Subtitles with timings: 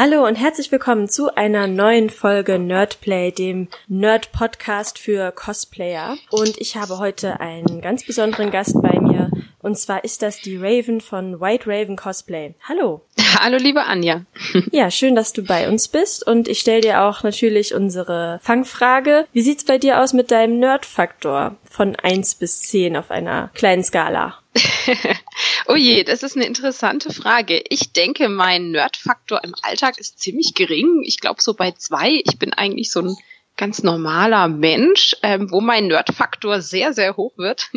[0.00, 6.16] Hallo und herzlich willkommen zu einer neuen Folge Nerdplay, dem Nerd-Podcast für Cosplayer.
[6.30, 9.28] Und ich habe heute einen ganz besonderen Gast bei mir.
[9.68, 12.54] Und zwar ist das die Raven von White Raven Cosplay.
[12.66, 13.02] Hallo.
[13.38, 14.24] Hallo, liebe Anja.
[14.72, 16.26] Ja, schön, dass du bei uns bist.
[16.26, 19.26] Und ich stelle dir auch natürlich unsere Fangfrage.
[19.34, 23.84] Wie sieht's bei dir aus mit deinem Nerd-Faktor von eins bis zehn auf einer kleinen
[23.84, 24.38] Skala?
[25.66, 27.62] oh je, das ist eine interessante Frage.
[27.68, 31.02] Ich denke, mein Nerdfaktor im Alltag ist ziemlich gering.
[31.04, 32.22] Ich glaube so bei zwei.
[32.24, 33.16] Ich bin eigentlich so ein
[33.58, 37.68] ganz normaler Mensch, ähm, wo mein Nerdfaktor sehr, sehr hoch wird.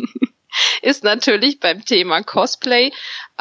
[0.82, 2.92] Ist natürlich beim Thema Cosplay.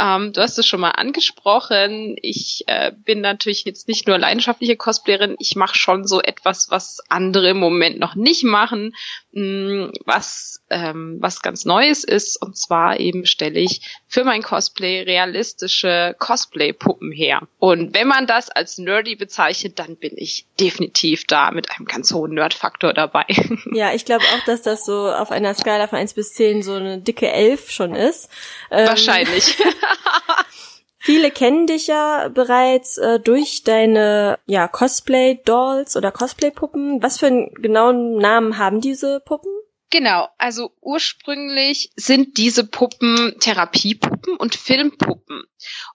[0.02, 2.16] Ähm, du hast es schon mal angesprochen.
[2.21, 7.02] Ich äh, bin natürlich jetzt nicht nur leidenschaftliche Cosplayerin, ich mache schon so etwas, was
[7.08, 8.95] andere im Moment noch nicht machen,
[9.31, 12.41] mh, mm, was, ähm, was ganz Neues ist.
[12.41, 17.47] Und zwar eben stelle ich für mein Cosplay realistische Cosplay-Puppen her.
[17.59, 22.11] Und wenn man das als nerdy bezeichnet, dann bin ich definitiv da mit einem ganz
[22.11, 23.25] hohen Nerd-Faktor dabei.
[23.73, 26.73] Ja, ich glaube auch, dass das so auf einer Skala von 1 bis 10 so
[26.73, 28.30] eine dicke 11 schon ist.
[28.69, 29.55] Ähm, Wahrscheinlich.
[31.03, 37.02] Viele kennen dich ja bereits äh, durch deine ja, Cosplay-Dolls oder Cosplay-Puppen.
[37.02, 39.52] Was für einen genauen Namen haben diese Puppen?
[39.92, 45.44] Genau, also ursprünglich sind diese Puppen Therapiepuppen und Filmpuppen.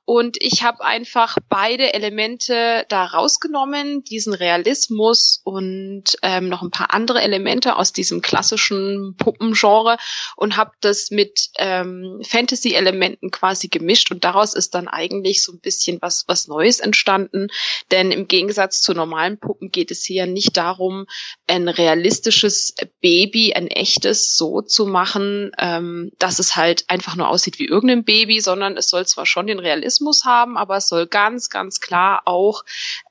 [0.05, 6.93] Und ich habe einfach beide Elemente da rausgenommen, diesen Realismus und ähm, noch ein paar
[6.93, 9.97] andere Elemente aus diesem klassischen Puppengenre
[10.37, 15.61] und habe das mit ähm, Fantasy-Elementen quasi gemischt und daraus ist dann eigentlich so ein
[15.61, 17.49] bisschen was, was Neues entstanden.
[17.91, 21.07] Denn im Gegensatz zu normalen Puppen geht es hier nicht darum,
[21.47, 27.59] ein realistisches Baby, ein echtes so zu machen, ähm, dass es halt einfach nur aussieht
[27.59, 31.51] wie irgendein Baby, sondern es soll zwar schon den Realismus haben, aber es soll ganz,
[31.51, 32.65] ganz klar auch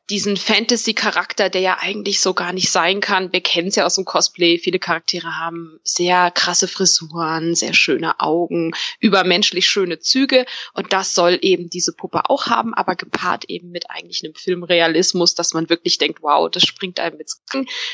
[0.10, 3.34] diesen Fantasy-Charakter, der ja eigentlich so gar nicht sein kann.
[3.34, 4.60] Wir kennen es ja aus dem Cosplay.
[4.60, 10.46] Viele Charaktere haben sehr krasse Frisuren, sehr schöne Augen, übermenschlich schöne Züge.
[10.74, 15.34] Und das soll eben diese Puppe auch haben, aber gepaart eben mit eigentlich einem Filmrealismus,
[15.34, 17.32] dass man wirklich denkt, wow, das springt einem mit.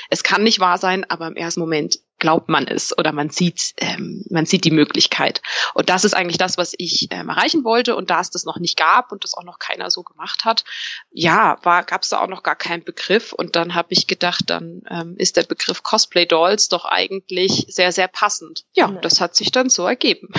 [0.10, 3.74] Es kann nicht wahr sein, aber im ersten Moment glaubt man es oder man sieht,
[3.78, 5.42] ähm, man sieht die Möglichkeit.
[5.74, 7.98] Und das ist eigentlich das, was ich ähm, erreichen wollte.
[7.98, 10.64] Und da es das noch nicht gab und das auch noch keiner so gemacht hat,
[11.12, 13.34] ja, war gab es da auch noch gar keinen Begriff.
[13.34, 17.92] Und dann habe ich gedacht, dann ähm, ist der Begriff Cosplay Dolls doch eigentlich sehr,
[17.92, 18.66] sehr passend.
[18.74, 20.30] Ja, das hat sich dann so ergeben.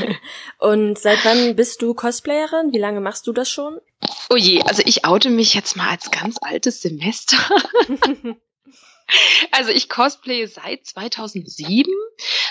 [0.58, 2.72] und seit wann bist du Cosplayerin?
[2.72, 3.80] Wie lange machst du das schon?
[4.30, 7.36] Oh je, also ich oute mich jetzt mal als ganz altes Semester.
[9.50, 11.92] Also ich cosplaye seit 2007,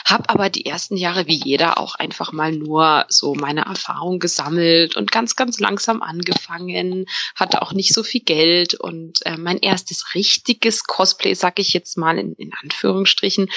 [0.05, 4.95] habe aber die ersten Jahre wie jeder auch einfach mal nur so meine Erfahrung gesammelt
[4.95, 7.05] und ganz, ganz langsam angefangen,
[7.35, 11.97] hatte auch nicht so viel Geld und äh, mein erstes richtiges Cosplay, sag ich jetzt
[11.97, 13.49] mal in, in Anführungsstrichen,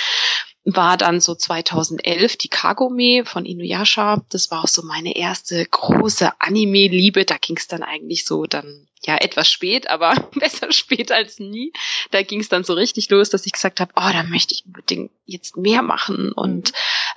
[0.67, 4.25] war dann so 2011 die Kagome von Inuyasha.
[4.31, 7.25] Das war auch so meine erste große Anime-Liebe.
[7.25, 11.73] Da ging es dann eigentlich so dann ja etwas spät, aber besser spät als nie.
[12.11, 14.67] Da ging es dann so richtig los, dass ich gesagt habe, oh, da möchte ich
[14.67, 16.73] unbedingt jetzt mehr machen und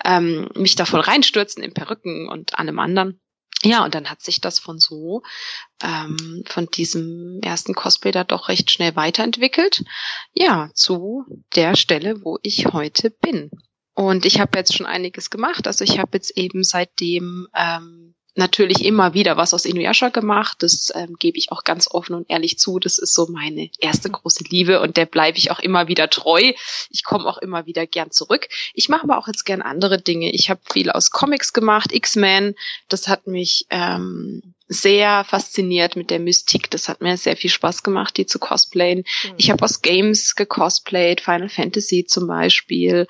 [0.06, 3.20] ähm, mich da voll reinstürzen in Perücken und allem anderen.
[3.64, 5.22] Ja, und dann hat sich das von so,
[5.84, 9.84] ähm, von diesem ersten Cosplay da doch recht schnell weiterentwickelt.
[10.34, 11.26] Ja, zu
[11.56, 13.52] der Stelle, wo ich heute bin.
[13.96, 15.68] Und ich habe jetzt schon einiges gemacht.
[15.68, 20.58] Also ich habe jetzt eben seitdem ähm, natürlich immer wieder was aus Inuyasha gemacht.
[20.62, 22.80] Das ähm, gebe ich auch ganz offen und ehrlich zu.
[22.80, 26.54] Das ist so meine erste große Liebe und der bleibe ich auch immer wieder treu.
[26.90, 28.48] Ich komme auch immer wieder gern zurück.
[28.74, 30.32] Ich mache aber auch jetzt gern andere Dinge.
[30.32, 32.56] Ich habe viel aus Comics gemacht, X-Men.
[32.88, 36.70] Das hat mich ähm, sehr fasziniert mit der Mystik.
[36.70, 39.00] Das hat mir sehr viel Spaß gemacht, die zu cosplayen.
[39.00, 39.34] Mhm.
[39.38, 43.08] Ich habe aus Games gecosplayt, Final Fantasy zum Beispiel,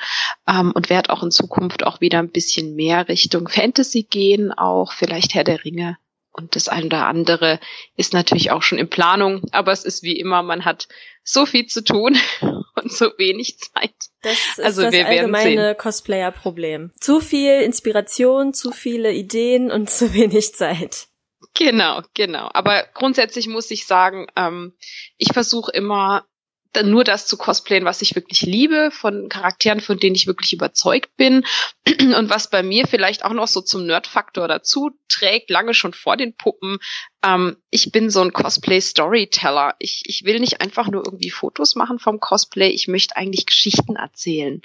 [0.48, 4.94] ähm, und werde auch in Zukunft auch wieder ein bisschen mehr Richtung Fantasy gehen, auch
[4.94, 5.98] vielleicht Herr der Ringe.
[6.32, 7.60] Und das eine oder andere
[7.98, 10.88] ist natürlich auch schon in Planung, aber es ist wie immer, man hat
[11.24, 12.18] so viel zu tun
[12.76, 13.92] und so wenig Zeit.
[14.22, 16.94] Das ist also das allgemeine Cosplayer-Problem.
[16.98, 21.09] Zu viel Inspiration, zu viele Ideen und zu wenig Zeit.
[21.56, 22.50] Genau, genau.
[22.54, 24.74] Aber grundsätzlich muss ich sagen, ähm,
[25.18, 26.26] ich versuche immer
[26.84, 31.16] nur das zu cosplayen, was ich wirklich liebe, von Charakteren, von denen ich wirklich überzeugt
[31.18, 31.44] bin
[31.88, 36.16] und was bei mir vielleicht auch noch so zum Nerd-Faktor dazu trägt, lange schon vor
[36.16, 36.78] den Puppen.
[37.24, 39.76] Ähm, ich bin so ein Cosplay-Storyteller.
[39.80, 43.96] Ich, ich will nicht einfach nur irgendwie Fotos machen vom Cosplay, ich möchte eigentlich Geschichten
[43.96, 44.62] erzählen.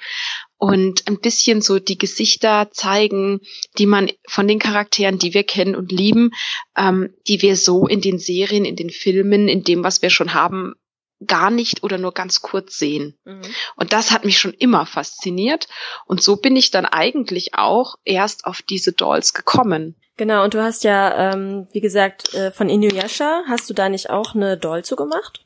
[0.65, 3.43] Und ein bisschen so die Gesichter zeigen,
[3.77, 6.31] die man von den Charakteren, die wir kennen und lieben,
[6.75, 10.33] ähm, die wir so in den Serien, in den Filmen, in dem, was wir schon
[10.33, 10.73] haben,
[11.27, 13.15] gar nicht oder nur ganz kurz sehen.
[13.27, 13.43] Mhm.
[13.77, 15.69] Und das hat mich schon immer fasziniert.
[16.07, 19.97] Und so bin ich dann eigentlich auch erst auf diese Dolls gekommen.
[20.17, 24.09] Genau, und du hast ja, ähm, wie gesagt, äh, von Inuyasha, hast du da nicht
[24.09, 25.45] auch eine Doll zugemacht?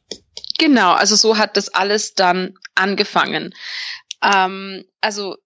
[0.59, 3.55] Genau, also so hat das alles dann angefangen.
[4.23, 5.37] Ähm, also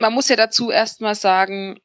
[0.00, 1.78] man muss ja dazu erstmal sagen,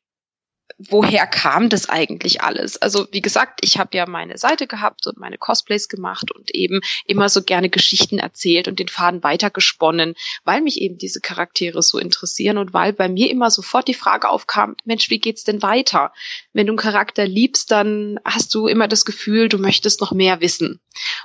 [0.80, 2.78] woher kam das eigentlich alles?
[2.78, 6.80] Also wie gesagt, ich habe ja meine Seite gehabt und meine Cosplays gemacht und eben
[7.06, 10.16] immer so gerne Geschichten erzählt und den Faden weitergesponnen,
[10.46, 14.30] weil mich eben diese Charaktere so interessieren und weil bei mir immer sofort die Frage
[14.30, 16.14] aufkam, Mensch, wie geht's denn weiter?
[16.54, 20.40] Wenn du einen Charakter liebst, dann hast du immer das Gefühl, du möchtest noch mehr
[20.40, 20.80] wissen.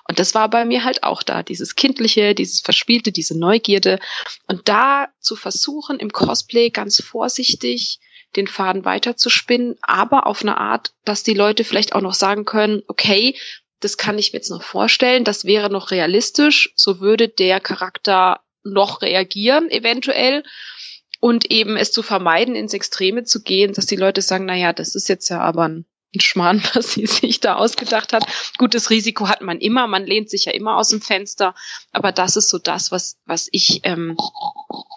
[0.08, 4.00] Und das war bei mir halt auch da, dieses kindliche, dieses verspielte, diese Neugierde
[4.48, 8.00] und da zu versuchen im Cosplay ganz vorsichtig
[8.36, 12.82] den Faden weiterzuspinnen, aber auf eine Art, dass die Leute vielleicht auch noch sagen können,
[12.88, 13.36] okay,
[13.80, 18.40] das kann ich mir jetzt noch vorstellen, das wäre noch realistisch, so würde der Charakter
[18.62, 20.42] noch reagieren, eventuell.
[21.20, 24.74] Und eben es zu vermeiden, ins Extreme zu gehen, dass die Leute sagen, na ja,
[24.74, 25.86] das ist jetzt ja aber ein ein
[26.20, 28.26] Schmarrn, was sie sich da ausgedacht hat.
[28.58, 31.54] Gutes Risiko hat man immer, man lehnt sich ja immer aus dem Fenster,
[31.92, 34.16] aber das ist so das, was, was ich ähm,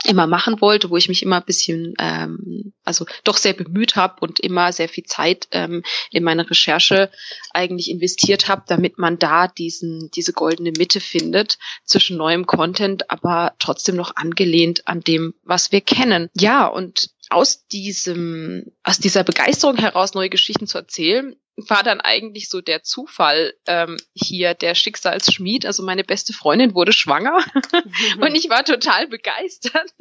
[0.05, 4.15] immer machen wollte, wo ich mich immer ein bisschen, ähm, also doch sehr bemüht habe
[4.21, 7.11] und immer sehr viel Zeit ähm, in meine Recherche
[7.51, 13.53] eigentlich investiert habe, damit man da diesen, diese goldene Mitte findet zwischen neuem Content, aber
[13.59, 16.29] trotzdem noch angelehnt an dem, was wir kennen.
[16.35, 22.49] Ja, und aus diesem, aus dieser Begeisterung heraus neue Geschichten zu erzählen, war dann eigentlich
[22.49, 25.65] so der Zufall ähm, hier der Schicksalsschmied.
[25.65, 28.21] Also meine beste Freundin wurde schwanger mhm.
[28.21, 29.91] und ich war total begeistert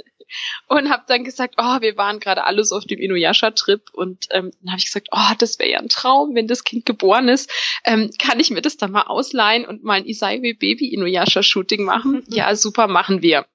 [0.69, 4.73] und habe dann gesagt, oh, wir waren gerade alles auf dem Inuyasha-Trip und ähm, dann
[4.73, 7.50] habe ich gesagt, oh, das wäre ja ein Traum, wenn das Kind geboren ist,
[7.84, 12.25] ähm, kann ich mir das dann mal ausleihen und mal ein Isaiwe Baby Inuyasha-Shooting machen?
[12.28, 13.46] ja, super, machen wir.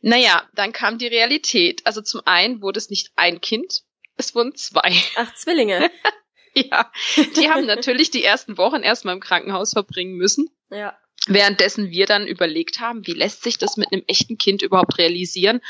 [0.00, 1.82] Naja, dann kam die Realität.
[1.86, 3.82] Also zum einen wurde es nicht ein Kind,
[4.16, 4.92] es wurden zwei.
[5.16, 5.90] Ach, Zwillinge.
[6.54, 6.90] ja,
[7.36, 10.48] die haben natürlich die ersten Wochen erstmal im Krankenhaus verbringen müssen.
[10.70, 10.96] Ja.
[11.26, 15.60] Währenddessen wir dann überlegt haben, wie lässt sich das mit einem echten Kind überhaupt realisieren?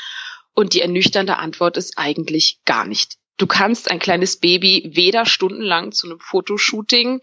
[0.53, 3.17] Und die ernüchternde Antwort ist eigentlich gar nicht.
[3.37, 7.21] Du kannst ein kleines Baby weder stundenlang zu einem Fotoshooting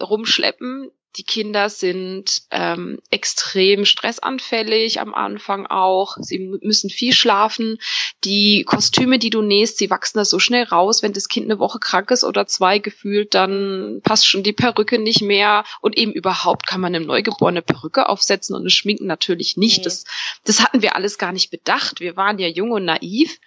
[0.00, 6.16] rumschleppen, die Kinder sind ähm, extrem stressanfällig am Anfang auch.
[6.20, 7.78] Sie müssen viel schlafen.
[8.22, 11.02] Die Kostüme, die du nähst, sie wachsen da so schnell raus.
[11.02, 14.98] Wenn das Kind eine Woche krank ist oder zwei gefühlt, dann passt schon die Perücke
[15.00, 15.64] nicht mehr.
[15.80, 19.78] Und eben überhaupt kann man einem Neugeborene Perücke aufsetzen und das Schminken natürlich nicht.
[19.78, 19.84] Nee.
[19.84, 20.04] Das,
[20.44, 21.98] das hatten wir alles gar nicht bedacht.
[21.98, 23.40] Wir waren ja jung und naiv.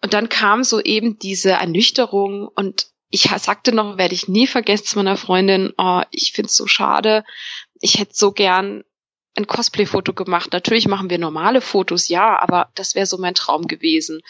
[0.00, 4.86] Und dann kam so eben diese Ernüchterung und ich sagte noch, werde ich nie vergessen
[4.86, 7.24] zu meiner Freundin, oh, ich find's so schade.
[7.80, 8.84] Ich hätte so gern
[9.36, 10.54] ein Cosplay-Foto gemacht.
[10.54, 14.22] Natürlich machen wir normale Fotos, ja, aber das wäre so mein Traum gewesen.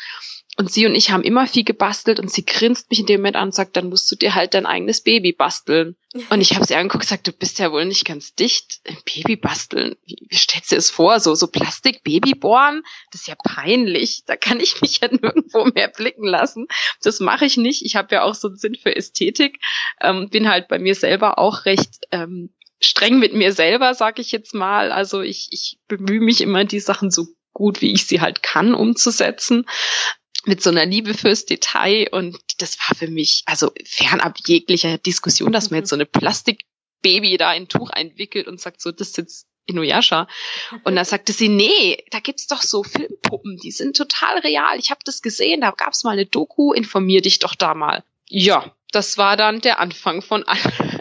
[0.58, 3.36] Und sie und ich haben immer viel gebastelt und sie grinst mich in dem Moment
[3.36, 5.96] an und sagt, dann musst du dir halt dein eigenes Baby basteln.
[6.29, 8.81] Und ich habe sie angeguckt und gesagt, du bist ja wohl nicht ganz dicht.
[8.86, 11.20] Ein Baby basteln, wie, wie stellst du es vor?
[11.20, 12.82] So, so Plastik-Baby bohren?
[13.12, 14.24] Das ist ja peinlich.
[14.27, 16.67] Da kann ich mich ja nirgendwo mehr blicken lassen.
[17.03, 17.82] Das mache ich nicht.
[17.82, 19.58] Ich habe ja auch so einen Sinn für Ästhetik.
[20.03, 24.32] Ähm, bin halt bei mir selber auch recht ähm, streng mit mir selber, sag ich
[24.32, 24.93] jetzt mal.
[24.93, 28.74] Also ich, ich bemühe mich immer, die Sachen so gut wie ich sie halt kann
[28.74, 29.67] umzusetzen
[30.44, 35.53] mit so einer Liebe fürs Detail und das war für mich also fernab jeglicher Diskussion,
[35.53, 39.08] dass man jetzt so eine Plastikbaby da in ein Tuch einwickelt und sagt so, das
[39.08, 40.27] ist jetzt Inuyasha.
[40.82, 44.79] Und dann sagte sie, nee, da gibt's doch so Filmpuppen, die sind total real.
[44.79, 48.03] Ich habe das gesehen, da gab's mal eine Doku, informier dich doch da mal.
[48.29, 50.92] Ja, das war dann der Anfang von allem.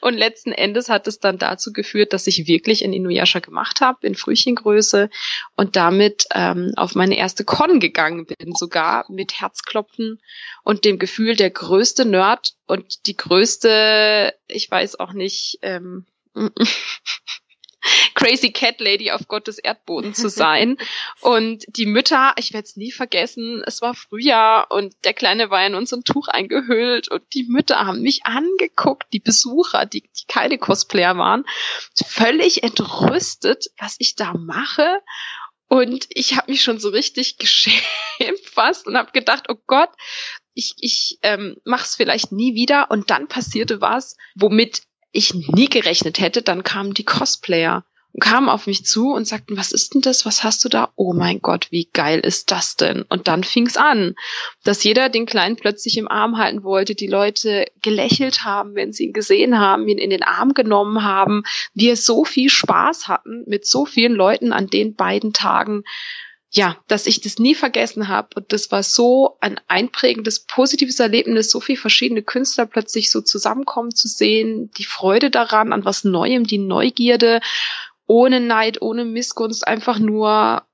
[0.00, 4.06] Und letzten Endes hat es dann dazu geführt, dass ich wirklich ein Inuyasha gemacht habe
[4.06, 5.10] in Frühchengröße
[5.56, 10.20] und damit ähm, auf meine erste Con gegangen bin, sogar mit Herzklopfen
[10.64, 16.06] und dem Gefühl, der größte Nerd und die größte, ich weiß auch nicht, ähm,
[18.14, 20.76] Crazy Cat Lady auf Gottes Erdboden zu sein.
[21.20, 25.66] und die Mütter, ich werde es nie vergessen, es war Frühjahr und der Kleine war
[25.66, 30.58] in unserem Tuch eingehüllt und die Mütter haben mich angeguckt, die Besucher, die, die keine
[30.58, 31.44] Cosplayer waren,
[32.04, 35.00] völlig entrüstet, was ich da mache.
[35.68, 37.80] Und ich habe mich schon so richtig geschämt
[38.44, 39.90] fast und habe gedacht, oh Gott,
[40.52, 42.90] ich, ich ähm, mach's vielleicht nie wieder.
[42.90, 46.42] Und dann passierte was, womit ich nie gerechnet hätte.
[46.42, 47.84] Dann kamen die Cosplayer
[48.18, 50.26] kamen auf mich zu und sagten, was ist denn das?
[50.26, 50.90] Was hast du da?
[50.96, 53.02] Oh mein Gott, wie geil ist das denn?
[53.02, 54.16] Und dann fing's an,
[54.64, 59.04] dass jeder den Kleinen plötzlich im Arm halten wollte, die Leute gelächelt haben, wenn sie
[59.06, 63.66] ihn gesehen haben, ihn in den Arm genommen haben, wir so viel Spaß hatten mit
[63.66, 65.84] so vielen Leuten an den beiden Tagen
[66.52, 68.28] ja, dass ich das nie vergessen habe.
[68.34, 73.94] Und das war so ein einprägendes, positives Erlebnis, so viele verschiedene Künstler plötzlich so zusammenkommen
[73.94, 77.40] zu sehen, die Freude daran, an was Neuem, die Neugierde,
[78.06, 80.66] ohne Neid, ohne Missgunst, einfach nur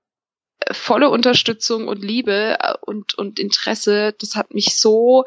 [0.61, 4.15] äh, volle Unterstützung und Liebe äh, und, und Interesse.
[4.19, 5.25] Das hat mich so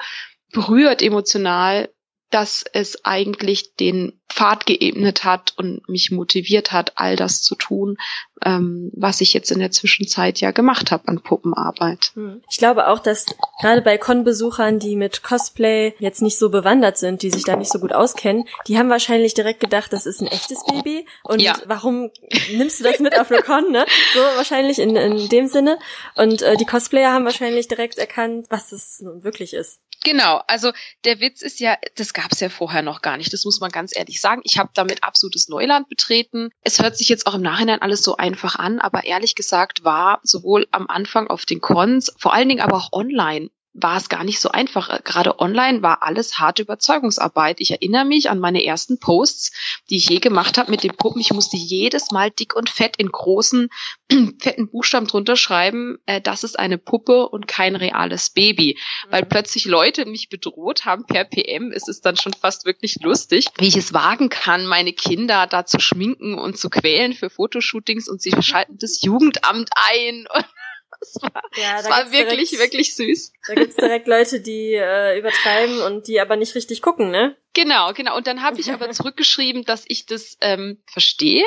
[0.52, 1.90] berührt emotional,
[2.30, 7.98] dass es eigentlich den Pfad geebnet hat und mich motiviert hat, all das zu tun,
[8.46, 12.12] ähm, was ich jetzt in der Zwischenzeit ja gemacht habe an Puppenarbeit.
[12.14, 12.42] Hm.
[12.50, 13.26] Ich glaube auch, dass
[13.60, 17.72] gerade bei Con-Besuchern, die mit Cosplay jetzt nicht so bewandert sind, die sich da nicht
[17.72, 21.58] so gut auskennen, die haben wahrscheinlich direkt gedacht, das ist ein echtes Baby und ja.
[21.66, 22.12] warum
[22.52, 23.86] nimmst du das mit auf eine Con, ne?
[24.14, 25.80] So wahrscheinlich in, in dem Sinne.
[26.16, 29.80] Und äh, die Cosplayer haben wahrscheinlich direkt erkannt, was es nun wirklich ist.
[30.04, 30.72] Genau, also
[31.04, 33.34] der Witz ist ja, das gab es ja vorher noch gar nicht.
[33.34, 34.42] Das muss man ganz ehrlich sagen.
[34.46, 36.50] Ich habe damit absolutes Neuland betreten.
[36.62, 40.22] Es hört sich jetzt auch im Nachhinein alles so einfach an, aber ehrlich gesagt war
[40.24, 43.50] sowohl am Anfang auf den Cons, vor allen Dingen aber auch online,
[43.82, 45.04] war es gar nicht so einfach.
[45.04, 47.58] Gerade online war alles harte Überzeugungsarbeit.
[47.60, 49.52] Ich erinnere mich an meine ersten Posts,
[49.90, 51.22] die ich je gemacht habe mit den Puppen.
[51.22, 53.70] Ich musste jedes Mal dick und fett in großen,
[54.40, 58.78] fetten Buchstaben drunter schreiben, äh, das ist eine Puppe und kein reales Baby.
[59.10, 61.72] Weil plötzlich Leute mich bedroht haben per PM.
[61.72, 65.66] Es ist dann schon fast wirklich lustig, wie ich es wagen kann, meine Kinder da
[65.66, 70.28] zu schminken und zu quälen für Fotoshootings und sie schalten das Jugendamt ein.
[71.00, 73.34] Das war, ja, das war wirklich, direkt, wirklich süß.
[73.48, 77.38] Da gibt's direkt Leute, die äh, übertreiben und die aber nicht richtig gucken, ne?
[77.54, 78.18] Genau, genau.
[78.18, 81.46] Und dann habe ich aber zurückgeschrieben, dass ich das ähm, verstehe.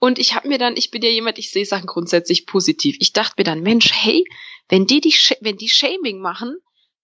[0.00, 2.96] Und ich habe mir dann, ich bin ja jemand, ich sehe Sachen grundsätzlich positiv.
[3.00, 4.24] Ich dachte mir dann, Mensch, hey,
[4.68, 6.58] wenn die, die wenn die Shaming machen,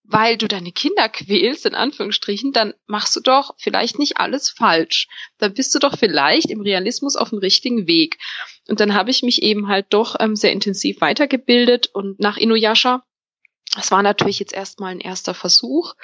[0.04, 5.08] weil du deine Kinder quälst, in Anführungsstrichen, dann machst du doch vielleicht nicht alles falsch.
[5.38, 8.18] Dann bist du doch vielleicht im Realismus auf dem richtigen Weg.
[8.68, 13.02] Und dann habe ich mich eben halt doch ähm, sehr intensiv weitergebildet und nach Inuyasha
[13.74, 15.94] das war natürlich jetzt erstmal ein erster Versuch.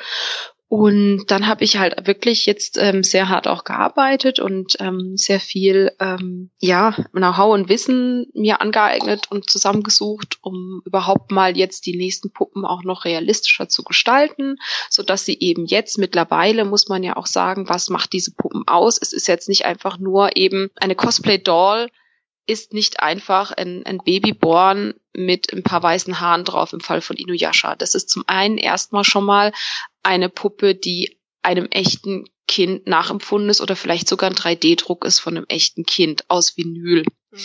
[0.70, 5.40] Und dann habe ich halt wirklich jetzt ähm, sehr hart auch gearbeitet und ähm, sehr
[5.40, 11.96] viel ähm, ja Know-how und Wissen mir angeeignet und zusammengesucht, um überhaupt mal jetzt die
[11.96, 14.58] nächsten Puppen auch noch realistischer zu gestalten,
[14.88, 18.62] so dass sie eben jetzt mittlerweile muss man ja auch sagen, was macht diese Puppen
[18.68, 18.96] aus?
[19.02, 21.88] Es ist jetzt nicht einfach nur eben eine Cosplay-Doll,
[22.50, 27.16] ist nicht einfach ein, ein Babyborn mit ein paar weißen Haaren drauf im Fall von
[27.16, 27.76] Inuyasha.
[27.76, 29.52] Das ist zum einen erstmal schon mal
[30.02, 35.36] eine Puppe, die einem echten Kind nachempfunden ist oder vielleicht sogar ein 3D-Druck ist von
[35.36, 37.04] einem echten Kind aus Vinyl.
[37.30, 37.38] Mhm.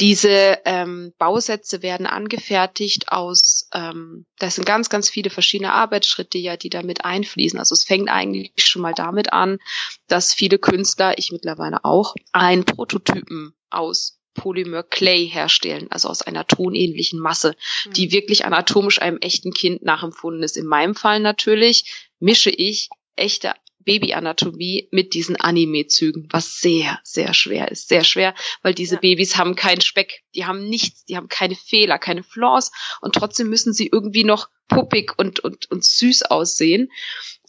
[0.00, 6.56] Diese ähm, Bausätze werden angefertigt aus, ähm, das sind ganz, ganz viele verschiedene Arbeitsschritte ja,
[6.56, 7.58] die damit einfließen.
[7.58, 9.58] Also es fängt eigentlich schon mal damit an,
[10.06, 16.46] dass viele Künstler, ich mittlerweile auch, einen Prototypen aus Polymer Clay herstellen, also aus einer
[16.46, 17.54] tonähnlichen Masse,
[17.86, 17.92] mhm.
[17.92, 20.56] die wirklich anatomisch einem echten Kind nachempfunden ist.
[20.56, 27.70] In meinem Fall natürlich mische ich echte Babyanatomie mit diesen Anime-Zügen, was sehr, sehr schwer
[27.70, 27.88] ist.
[27.88, 29.00] Sehr schwer, weil diese ja.
[29.00, 32.70] Babys haben keinen Speck, die haben nichts, die haben keine Fehler, keine Flaws
[33.00, 36.90] und trotzdem müssen sie irgendwie noch puppig und, und, und süß aussehen.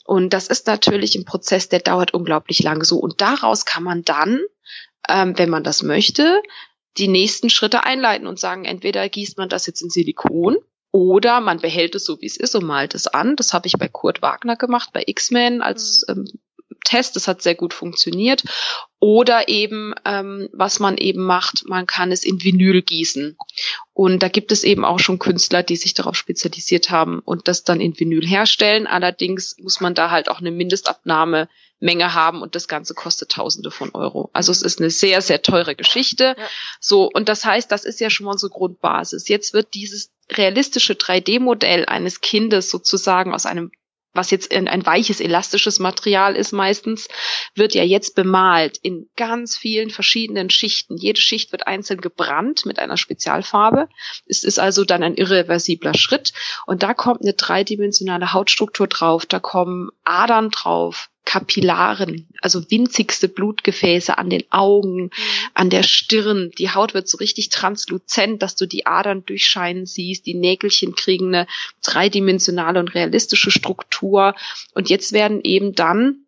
[0.05, 2.97] Und das ist natürlich ein Prozess, der dauert unglaublich lang so.
[2.97, 4.41] Und daraus kann man dann,
[5.07, 6.41] ähm, wenn man das möchte,
[6.97, 10.57] die nächsten Schritte einleiten und sagen, entweder gießt man das jetzt in Silikon
[10.91, 13.35] oder man behält es so, wie es ist und malt es an.
[13.35, 16.25] Das habe ich bei Kurt Wagner gemacht, bei X-Men als mhm.
[16.27, 16.39] ähm,
[16.85, 17.15] Test.
[17.15, 18.43] Das hat sehr gut funktioniert.
[18.99, 23.37] Oder eben, ähm, was man eben macht, man kann es in Vinyl gießen.
[23.93, 27.63] Und da gibt es eben auch schon Künstler, die sich darauf spezialisiert haben und das
[27.63, 28.85] dann in Vinyl herstellen.
[28.85, 31.49] Allerdings muss man da halt auch eine Mindestabnahme
[31.83, 34.29] Menge haben und das Ganze kostet Tausende von Euro.
[34.33, 36.35] Also es ist eine sehr, sehr teure Geschichte.
[36.37, 36.47] Ja.
[36.79, 39.27] So, und das heißt, das ist ja schon mal unsere Grundbasis.
[39.27, 43.71] Jetzt wird dieses realistische 3D-Modell eines Kindes sozusagen aus einem
[44.15, 47.07] was jetzt ein weiches, elastisches Material ist meistens,
[47.55, 50.97] wird ja jetzt bemalt in ganz vielen verschiedenen Schichten.
[50.97, 53.89] Jede Schicht wird einzeln gebrannt mit einer Spezialfarbe.
[54.27, 56.31] Es ist also dann ein irreversibler Schritt.
[56.67, 64.17] Und da kommt eine dreidimensionale Hautstruktur drauf, da kommen Adern drauf, Kapillaren, also winzigste Blutgefäße
[64.17, 65.11] an den Augen, mhm.
[65.53, 66.51] an der Stirn.
[66.57, 70.25] Die Haut wird so richtig transluzent, dass du die Adern durchscheinen siehst.
[70.25, 71.47] Die Nägelchen kriegen eine
[71.81, 74.35] dreidimensionale und realistische Struktur.
[74.73, 76.22] Und jetzt werden eben dann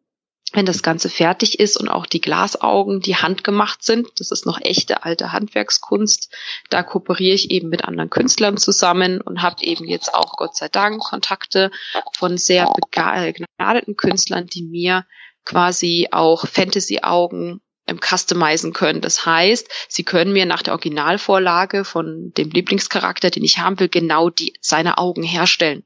[0.56, 4.60] wenn das Ganze fertig ist und auch die Glasaugen, die handgemacht sind, das ist noch
[4.62, 6.34] echte alte Handwerkskunst,
[6.70, 10.70] da kooperiere ich eben mit anderen Künstlern zusammen und habe eben jetzt auch Gott sei
[10.70, 11.72] Dank Kontakte
[12.18, 15.06] von sehr begnadeten Künstlern, die mir
[15.44, 19.02] quasi auch Fantasy-Augen ähm, customizen können.
[19.02, 23.90] Das heißt, sie können mir nach der Originalvorlage von dem Lieblingscharakter, den ich haben will,
[23.90, 25.84] genau die seine Augen herstellen.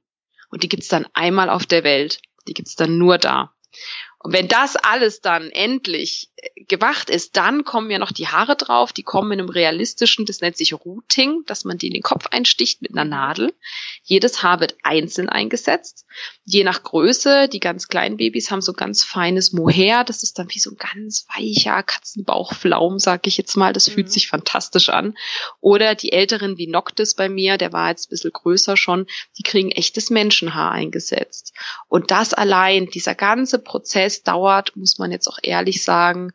[0.50, 2.22] Und die gibt's dann einmal auf der Welt.
[2.48, 3.54] Die gibt's dann nur da.
[4.22, 8.58] Und wenn das alles dann endlich äh, gemacht ist, dann kommen ja noch die Haare
[8.58, 12.04] drauf, die kommen in einem realistischen, das nennt sich Routing, dass man die in den
[12.04, 13.54] Kopf einsticht mit einer Nadel.
[14.04, 16.06] Jedes Haar wird einzeln eingesetzt.
[16.44, 20.50] Je nach Größe, die ganz kleinen Babys haben so ganz feines Mohair, das ist dann
[20.50, 23.94] wie so ein ganz weicher Katzenbauchflaum, sag ich jetzt mal, das mhm.
[23.94, 25.18] fühlt sich fantastisch an.
[25.62, 29.08] Oder die älteren wie Noctis bei mir, der war jetzt ein bisschen größer schon,
[29.38, 31.54] die kriegen echtes Menschenhaar eingesetzt.
[31.88, 36.32] Und das allein, dieser ganze Prozess, Prozess dauert, muss man jetzt auch ehrlich sagen,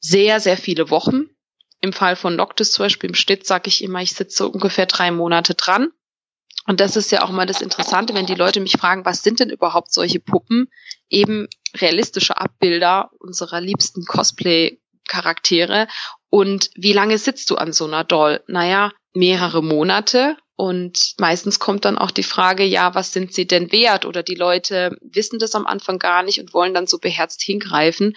[0.00, 1.28] sehr, sehr viele Wochen.
[1.82, 5.10] Im Fall von Noctis zum Beispiel im Schnitt sage ich immer, ich sitze ungefähr drei
[5.10, 5.90] Monate dran.
[6.66, 9.40] Und das ist ja auch mal das Interessante, wenn die Leute mich fragen, was sind
[9.40, 10.68] denn überhaupt solche Puppen?
[11.08, 15.86] Eben realistische Abbilder unserer liebsten Cosplay-Charaktere.
[16.28, 18.42] Und wie lange sitzt du an so einer Doll?
[18.46, 23.72] Naja, mehrere Monate und meistens kommt dann auch die Frage, ja, was sind sie denn
[23.72, 24.04] wert?
[24.04, 28.14] Oder die Leute wissen das am Anfang gar nicht und wollen dann so beherzt hingreifen.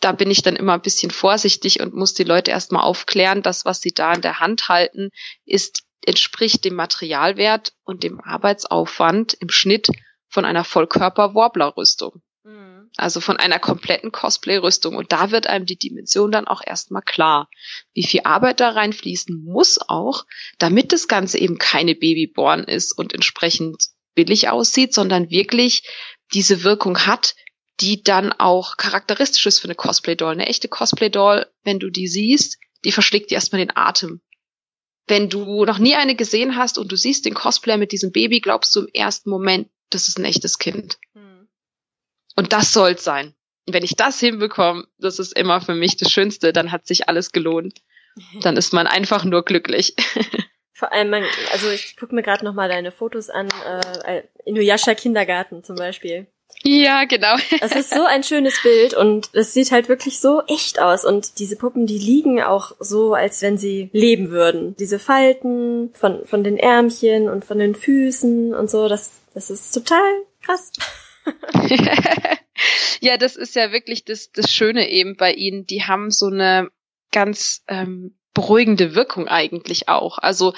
[0.00, 3.66] Da bin ich dann immer ein bisschen vorsichtig und muss die Leute erstmal aufklären, dass
[3.66, 5.10] was sie da in der Hand halten,
[5.44, 9.88] ist, entspricht dem Materialwert und dem Arbeitsaufwand im Schnitt
[10.30, 12.22] von einer Vollkörper-Warbler-Rüstung.
[12.96, 14.96] Also von einer kompletten Cosplay-Rüstung.
[14.96, 17.48] Und da wird einem die Dimension dann auch erstmal klar.
[17.94, 20.26] Wie viel Arbeit da reinfließen muss auch,
[20.58, 25.88] damit das Ganze eben keine Babyborn ist und entsprechend billig aussieht, sondern wirklich
[26.34, 27.34] diese Wirkung hat,
[27.80, 30.32] die dann auch charakteristisch ist für eine Cosplay-Doll.
[30.32, 34.20] Eine echte Cosplay-Doll, wenn du die siehst, die verschlägt dir erstmal den Atem.
[35.06, 38.40] Wenn du noch nie eine gesehen hast und du siehst den Cosplayer mit diesem Baby,
[38.40, 40.98] glaubst du im ersten Moment, das ist ein echtes Kind.
[41.14, 41.21] Hm.
[42.36, 43.34] Und das soll's sein.
[43.66, 47.30] wenn ich das hinbekomme, das ist immer für mich das Schönste, dann hat sich alles
[47.30, 47.80] gelohnt.
[48.42, 49.94] Dann ist man einfach nur glücklich.
[50.74, 53.48] Vor allem, man, also ich gucke mir gerade noch mal deine Fotos an,
[54.04, 56.26] äh, Inuyasha Kindergarten zum Beispiel.
[56.64, 57.36] Ja, genau.
[57.60, 61.04] Es ist so ein schönes Bild und es sieht halt wirklich so echt aus.
[61.04, 64.76] Und diese Puppen, die liegen auch so, als wenn sie leben würden.
[64.76, 69.72] Diese Falten von, von den Ärmchen und von den Füßen und so, das, das ist
[69.72, 70.72] total krass.
[73.00, 75.66] ja, das ist ja wirklich das, das Schöne eben bei ihnen.
[75.66, 76.68] Die haben so eine
[77.10, 80.18] ganz ähm, beruhigende Wirkung eigentlich auch.
[80.18, 80.54] Also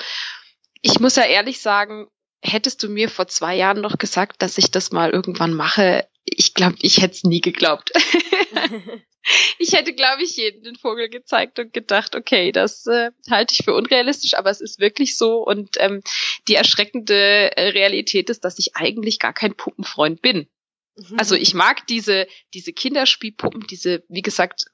[0.81, 2.07] ich muss ja ehrlich sagen,
[2.43, 6.55] hättest du mir vor zwei Jahren noch gesagt, dass ich das mal irgendwann mache, ich
[6.55, 7.91] glaube, ich hätte es nie geglaubt.
[9.59, 13.65] ich hätte, glaube ich, jeden den Vogel gezeigt und gedacht, okay, das äh, halte ich
[13.65, 15.43] für unrealistisch, aber es ist wirklich so.
[15.43, 16.03] Und ähm,
[16.49, 20.49] die erschreckende Realität ist, dass ich eigentlich gar kein Puppenfreund bin.
[20.97, 21.19] Mhm.
[21.19, 24.67] Also ich mag diese, diese Kinderspielpuppen, diese, wie gesagt,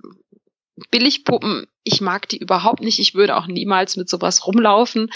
[0.91, 2.99] Billigpuppen, ich mag die überhaupt nicht.
[2.99, 5.11] Ich würde auch niemals mit sowas rumlaufen.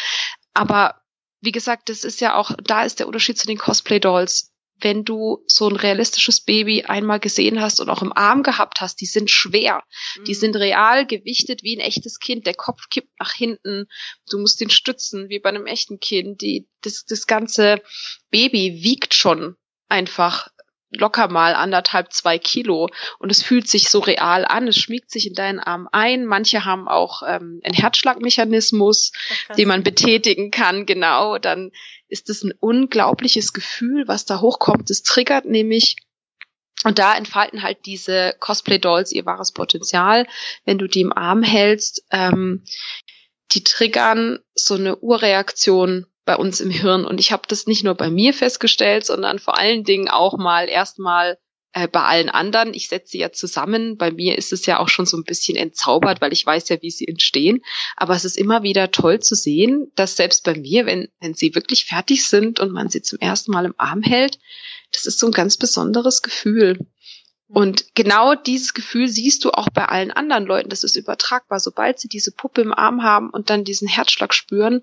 [0.53, 1.01] Aber
[1.41, 4.51] wie gesagt, das ist ja auch, da ist der Unterschied zu den Cosplay-Dolls.
[4.81, 9.01] Wenn du so ein realistisches Baby einmal gesehen hast und auch im Arm gehabt hast,
[9.01, 9.85] die sind schwer.
[10.19, 10.25] Mhm.
[10.25, 12.47] Die sind real gewichtet wie ein echtes Kind.
[12.47, 13.87] Der Kopf kippt nach hinten.
[14.29, 16.41] Du musst den stützen wie bei einem echten Kind.
[16.41, 17.83] Die, das, das ganze
[18.31, 19.57] Baby wiegt schon
[19.89, 20.49] einfach
[20.97, 25.27] locker mal anderthalb, zwei Kilo und es fühlt sich so real an, es schmiegt sich
[25.27, 26.25] in deinen Arm ein.
[26.25, 29.13] Manche haben auch ähm, einen Herzschlagmechanismus,
[29.57, 31.39] den man betätigen kann, genau.
[31.39, 31.71] Dann
[32.09, 34.91] ist es ein unglaubliches Gefühl, was da hochkommt.
[34.91, 35.97] Es triggert nämlich
[36.85, 40.27] und da entfalten halt diese Cosplay-Dolls ihr wahres Potenzial,
[40.65, 42.05] wenn du die im Arm hältst.
[42.11, 42.63] Ähm,
[43.53, 47.05] die triggern so eine Urreaktion bei uns im Hirn.
[47.05, 50.69] Und ich habe das nicht nur bei mir festgestellt, sondern vor allen Dingen auch mal
[50.69, 51.39] erstmal
[51.73, 52.73] äh, bei allen anderen.
[52.73, 53.99] Ich setze sie ja zusammen.
[53.99, 56.81] Bei mir ist es ja auch schon so ein bisschen entzaubert, weil ich weiß ja,
[56.81, 57.63] wie sie entstehen.
[57.97, 61.55] Aber es ist immer wieder toll zu sehen, dass selbst bei mir, wenn, wenn sie
[61.55, 64.39] wirklich fertig sind und man sie zum ersten Mal im Arm hält,
[64.93, 66.79] das ist so ein ganz besonderes Gefühl.
[67.49, 70.71] Und genau dieses Gefühl siehst du auch bei allen anderen Leuten.
[70.71, 71.61] Das ist übertragbar.
[71.61, 74.83] Sobald sie diese Puppe im Arm haben und dann diesen Herzschlag spüren,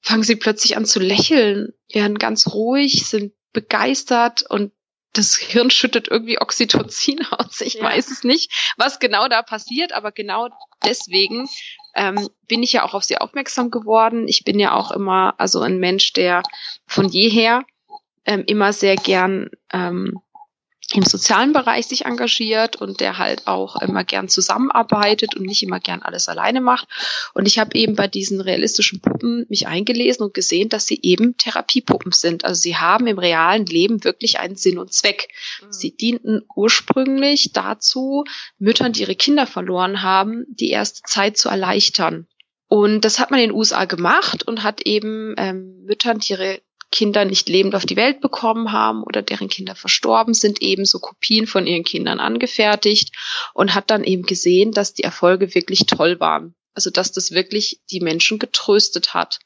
[0.00, 4.72] fangen sie plötzlich an zu lächeln, werden ganz ruhig, sind begeistert und
[5.12, 7.60] das Hirn schüttet irgendwie Oxytocin aus.
[7.60, 7.84] Ich ja.
[7.84, 10.48] weiß es nicht, was genau da passiert, aber genau
[10.84, 11.48] deswegen
[11.94, 14.28] ähm, bin ich ja auch auf sie aufmerksam geworden.
[14.28, 16.42] Ich bin ja auch immer, also ein Mensch, der
[16.86, 17.64] von jeher
[18.24, 20.20] ähm, immer sehr gern ähm,
[20.94, 25.80] im sozialen Bereich sich engagiert und der halt auch immer gern zusammenarbeitet und nicht immer
[25.80, 26.88] gern alles alleine macht.
[27.34, 31.36] Und ich habe eben bei diesen realistischen Puppen mich eingelesen und gesehen, dass sie eben
[31.36, 32.46] Therapiepuppen sind.
[32.46, 35.28] Also sie haben im realen Leben wirklich einen Sinn und Zweck.
[35.60, 35.72] Mhm.
[35.72, 38.24] Sie dienten ursprünglich dazu,
[38.58, 42.26] Müttern, die ihre Kinder verloren haben, die erste Zeit zu erleichtern.
[42.66, 46.60] Und das hat man in den USA gemacht und hat eben ähm, Müttern, die ihre
[46.90, 51.46] Kinder nicht lebend auf die Welt bekommen haben oder deren Kinder verstorben sind, ebenso Kopien
[51.46, 53.14] von ihren Kindern angefertigt
[53.54, 56.54] und hat dann eben gesehen, dass die Erfolge wirklich toll waren.
[56.78, 59.40] Also dass das wirklich die Menschen getröstet hat.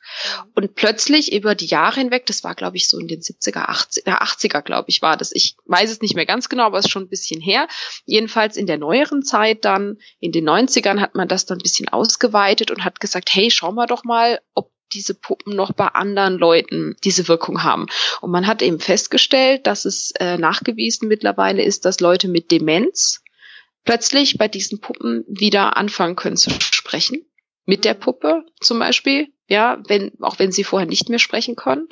[0.54, 4.20] Und plötzlich über die Jahre hinweg, das war glaube ich so in den 70er, 80er,
[4.20, 5.32] 80er glaube ich war das.
[5.32, 7.68] Ich weiß es nicht mehr ganz genau, aber es ist schon ein bisschen her.
[8.04, 11.88] Jedenfalls in der neueren Zeit dann, in den 90ern hat man das dann ein bisschen
[11.88, 16.38] ausgeweitet und hat gesagt, hey, schau mal doch mal, ob diese Puppen noch bei anderen
[16.38, 17.86] Leuten diese Wirkung haben.
[18.20, 23.22] Und man hat eben festgestellt, dass es äh, nachgewiesen mittlerweile ist, dass Leute mit Demenz
[23.84, 27.24] plötzlich bei diesen Puppen wieder anfangen können zu sprechen.
[27.64, 31.88] Mit der Puppe zum Beispiel, ja, wenn, auch wenn sie vorher nicht mehr sprechen können,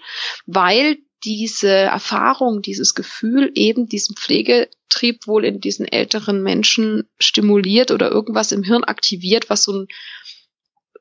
[0.47, 8.11] weil diese Erfahrung, dieses Gefühl eben diesen Pflegetrieb wohl in diesen älteren Menschen stimuliert oder
[8.11, 9.89] irgendwas im Hirn aktiviert, was so ein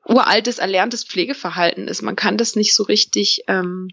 [0.06, 2.02] uraltes, erlerntes Pflegeverhalten ist.
[2.02, 3.88] Man kann das nicht so richtig ähm,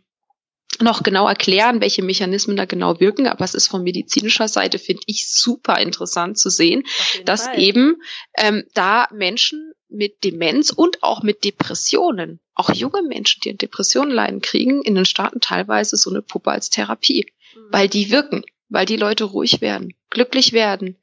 [0.79, 5.03] noch genau erklären, welche Mechanismen da genau wirken, aber es ist von medizinischer Seite, finde
[5.07, 6.83] ich, super interessant zu sehen,
[7.25, 7.59] dass Fall.
[7.59, 8.01] eben
[8.37, 14.11] ähm, da Menschen mit Demenz und auch mit Depressionen, auch junge Menschen, die an Depressionen
[14.11, 17.59] leiden, kriegen in den Staaten teilweise so eine Puppe als Therapie, mhm.
[17.71, 20.97] weil die wirken, weil die Leute ruhig werden, glücklich werden.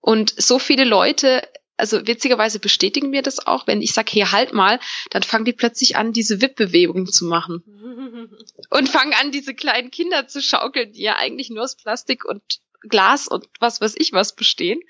[0.00, 1.42] Und so viele Leute
[1.78, 5.52] also witzigerweise bestätigen mir das auch, wenn ich sage, hey, halt mal, dann fangen die
[5.52, 7.62] plötzlich an, diese Wippbewegungen zu machen.
[8.70, 12.42] und fangen an, diese kleinen Kinder zu schaukeln, die ja eigentlich nur aus Plastik und
[12.82, 14.80] Glas und was weiß ich was bestehen.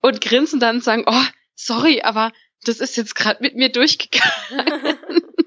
[0.00, 2.32] Und grinsen dann und sagen, oh, sorry, aber
[2.64, 4.98] das ist jetzt gerade mit mir durchgegangen.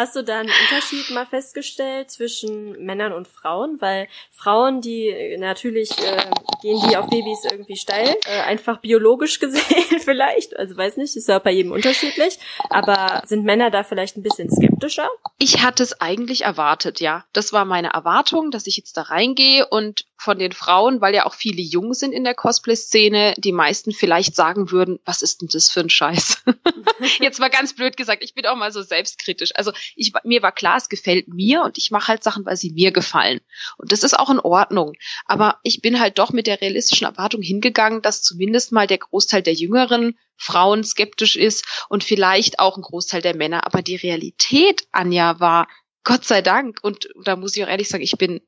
[0.00, 3.82] Hast du da einen Unterschied mal festgestellt zwischen Männern und Frauen?
[3.82, 6.24] Weil Frauen, die natürlich äh,
[6.62, 10.56] gehen die auf Babys irgendwie steil, äh, einfach biologisch gesehen vielleicht.
[10.56, 12.38] Also weiß nicht, ist ja bei jedem unterschiedlich.
[12.70, 15.06] Aber sind Männer da vielleicht ein bisschen skeptischer?
[15.38, 17.26] Ich hatte es eigentlich erwartet, ja.
[17.34, 21.24] Das war meine Erwartung, dass ich jetzt da reingehe und von den Frauen, weil ja
[21.24, 25.48] auch viele jung sind in der Cosplay-Szene, die meisten vielleicht sagen würden, was ist denn
[25.50, 26.44] das für ein Scheiß?
[27.20, 29.52] Jetzt mal ganz blöd gesagt, ich bin auch mal so selbstkritisch.
[29.54, 32.70] Also ich, mir war klar, es gefällt mir und ich mache halt Sachen, weil sie
[32.70, 33.40] mir gefallen.
[33.78, 34.92] Und das ist auch in Ordnung.
[35.24, 39.42] Aber ich bin halt doch mit der realistischen Erwartung hingegangen, dass zumindest mal der Großteil
[39.42, 43.64] der jüngeren Frauen skeptisch ist und vielleicht auch ein Großteil der Männer.
[43.64, 45.66] Aber die Realität, Anja, war
[46.04, 48.42] Gott sei Dank, und da muss ich auch ehrlich sagen, ich bin,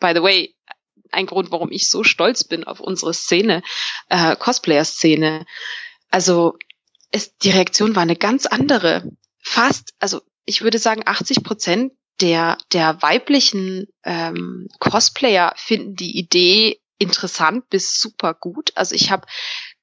[0.00, 0.54] by the way,
[1.14, 3.62] ein Grund, warum ich so stolz bin auf unsere Szene,
[4.08, 5.46] äh, Cosplayer-Szene.
[6.10, 6.58] Also
[7.10, 9.10] es, die Reaktion war eine ganz andere.
[9.40, 16.80] Fast, also ich würde sagen, 80 Prozent der, der weiblichen ähm, Cosplayer finden die Idee
[16.98, 18.72] interessant bis super gut.
[18.74, 19.26] Also ich habe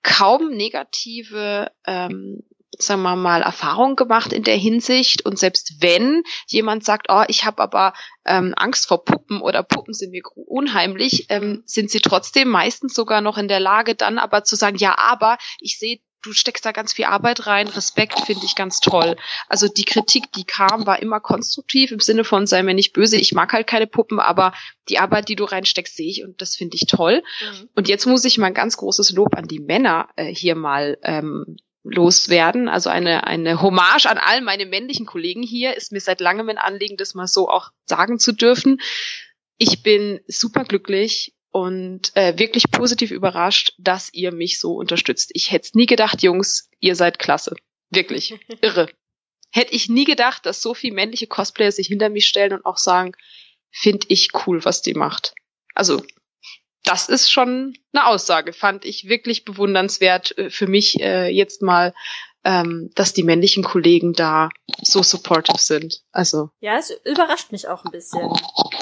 [0.04, 2.42] kaum negative ähm,
[2.78, 5.26] sagen wir mal, Erfahrung gemacht in der Hinsicht.
[5.26, 7.94] Und selbst wenn jemand sagt, oh, ich habe aber
[8.26, 13.22] ähm, Angst vor Puppen oder Puppen sind mir unheimlich, ähm, sind sie trotzdem meistens sogar
[13.22, 16.72] noch in der Lage, dann aber zu sagen, ja, aber ich sehe du steckst da
[16.72, 19.16] ganz viel Arbeit rein, Respekt finde ich ganz toll.
[19.50, 23.18] Also die Kritik, die kam, war immer konstruktiv im Sinne von, sei mir nicht böse,
[23.18, 24.54] ich mag halt keine Puppen, aber
[24.90, 27.24] die Arbeit, die du reinsteckst, sehe ich und das finde ich toll.
[27.42, 27.70] Mhm.
[27.76, 30.98] Und jetzt muss ich mal ein ganz großes Lob an die Männer äh, hier mal
[31.04, 32.68] ähm, loswerden.
[32.70, 35.76] Also eine, eine Hommage an all meine männlichen Kollegen hier.
[35.76, 38.80] Ist mir seit langem ein Anliegen, das mal so auch sagen zu dürfen.
[39.58, 45.32] Ich bin super glücklich und äh, wirklich positiv überrascht, dass ihr mich so unterstützt.
[45.34, 47.56] Ich hätte nie gedacht, Jungs, ihr seid klasse.
[47.90, 48.36] Wirklich.
[48.62, 48.90] Irre.
[49.52, 52.78] Hätte ich nie gedacht, dass so viele männliche Cosplayer sich hinter mich stellen und auch
[52.78, 53.14] sagen,
[53.70, 55.34] finde ich cool, was die macht.
[55.74, 56.04] Also
[56.92, 61.94] das ist schon eine Aussage, fand ich wirklich bewundernswert äh, für mich äh, jetzt mal,
[62.44, 64.50] ähm, dass die männlichen Kollegen da
[64.82, 66.02] so supportive sind.
[66.12, 68.20] Also ja, es überrascht mich auch ein bisschen,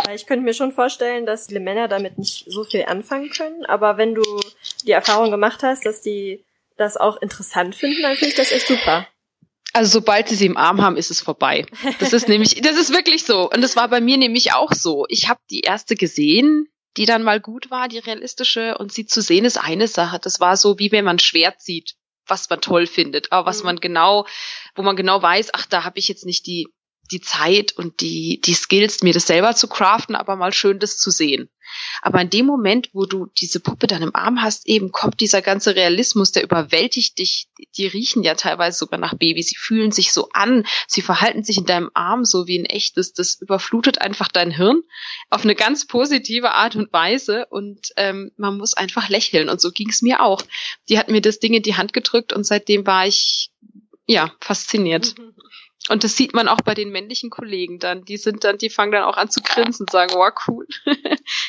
[0.05, 3.65] weil ich könnte mir schon vorstellen, dass viele Männer damit nicht so viel anfangen können.
[3.65, 4.23] Aber wenn du
[4.85, 6.43] die Erfahrung gemacht hast, dass die
[6.77, 9.05] das auch interessant finden, dann finde ich das echt super.
[9.73, 11.67] Also sobald sie sie im Arm haben, ist es vorbei.
[11.99, 13.51] Das ist nämlich, das ist wirklich so.
[13.51, 15.05] Und das war bei mir nämlich auch so.
[15.09, 16.67] Ich habe die erste gesehen,
[16.99, 20.19] die dann mal gut war, die realistische, und sie zu sehen ist eine Sache.
[20.19, 21.95] Das war so, wie wenn man Schwert sieht,
[22.27, 23.67] was man toll findet, aber was mhm.
[23.67, 24.27] man genau,
[24.75, 26.67] wo man genau weiß, ach, da habe ich jetzt nicht die
[27.11, 30.97] die Zeit und die, die Skills, mir das selber zu craften, aber mal schön das
[30.97, 31.49] zu sehen.
[32.01, 35.41] Aber in dem Moment, wo du diese Puppe dann im Arm hast, eben kommt dieser
[35.41, 37.47] ganze Realismus, der überwältigt dich.
[37.77, 39.43] Die riechen ja teilweise sogar nach Baby.
[39.43, 40.65] Sie fühlen sich so an.
[40.87, 43.13] Sie verhalten sich in deinem Arm so wie ein echtes.
[43.13, 44.81] Das überflutet einfach dein Hirn
[45.29, 47.45] auf eine ganz positive Art und Weise.
[47.49, 49.49] Und ähm, man muss einfach lächeln.
[49.49, 50.41] Und so ging es mir auch.
[50.89, 53.51] Die hat mir das Ding in die Hand gedrückt und seitdem war ich
[54.07, 55.15] ja fasziniert.
[55.89, 58.05] Und das sieht man auch bei den männlichen Kollegen dann.
[58.05, 60.67] Die sind dann, die fangen dann auch an zu grinsen und sagen, wow, cool.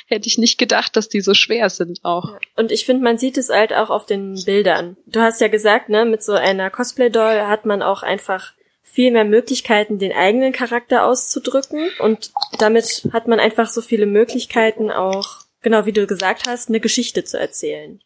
[0.06, 2.38] Hätte ich nicht gedacht, dass die so schwer sind auch.
[2.56, 4.96] Und ich finde, man sieht es halt auch auf den Bildern.
[5.06, 9.24] Du hast ja gesagt, ne, mit so einer Cosplay-Doll hat man auch einfach viel mehr
[9.24, 11.90] Möglichkeiten, den eigenen Charakter auszudrücken.
[12.00, 16.80] Und damit hat man einfach so viele Möglichkeiten auch, genau wie du gesagt hast, eine
[16.80, 18.00] Geschichte zu erzählen.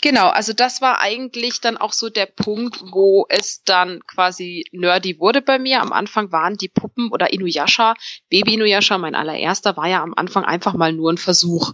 [0.00, 5.18] Genau, also das war eigentlich dann auch so der Punkt, wo es dann quasi nerdy
[5.18, 5.80] wurde bei mir.
[5.80, 7.94] Am Anfang waren die Puppen oder Inuyasha,
[8.30, 11.72] Baby Inuyasha, mein allererster, war ja am Anfang einfach mal nur ein Versuch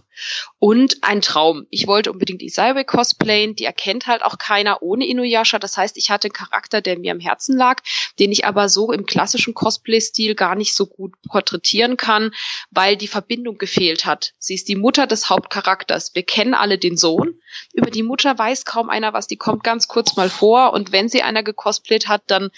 [0.57, 1.67] und ein Traum.
[1.69, 5.59] Ich wollte unbedingt Isaiwe cosplayen, die erkennt halt auch keiner ohne Inuyasha.
[5.59, 7.83] Das heißt, ich hatte einen Charakter, der mir am Herzen lag,
[8.17, 12.31] den ich aber so im klassischen Cosplay-Stil gar nicht so gut porträtieren kann,
[12.71, 14.33] weil die Verbindung gefehlt hat.
[14.39, 16.15] Sie ist die Mutter des Hauptcharakters.
[16.15, 17.39] Wir kennen alle den Sohn.
[17.73, 20.93] Über die Mutter Mutter weiß kaum einer was, die kommt ganz kurz mal vor und
[20.93, 22.49] wenn sie einer gecosplayt hat, dann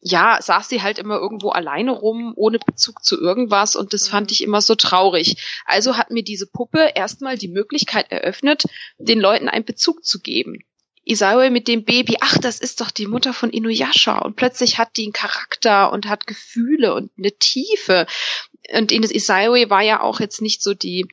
[0.00, 4.30] ja, saß sie halt immer irgendwo alleine rum, ohne Bezug zu irgendwas und das fand
[4.30, 4.32] mhm.
[4.32, 5.36] ich immer so traurig.
[5.66, 8.64] Also hat mir diese Puppe erstmal die Möglichkeit eröffnet,
[8.96, 10.60] den Leuten einen Bezug zu geben.
[11.04, 14.96] Isaue mit dem Baby, ach, das ist doch die Mutter von Inuyasha und plötzlich hat
[14.96, 18.06] die einen Charakter und hat Gefühle und eine Tiefe.
[18.74, 21.06] Und Isaue war ja auch jetzt nicht so die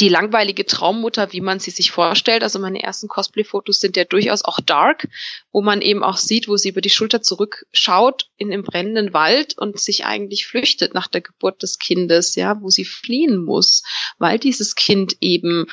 [0.00, 2.42] die langweilige Traummutter, wie man sie sich vorstellt.
[2.42, 5.08] Also meine ersten Cosplay-Fotos sind ja durchaus auch dark,
[5.52, 9.56] wo man eben auch sieht, wo sie über die Schulter zurückschaut in dem brennenden Wald
[9.56, 13.82] und sich eigentlich flüchtet nach der Geburt des Kindes, ja, wo sie fliehen muss,
[14.18, 15.66] weil dieses Kind eben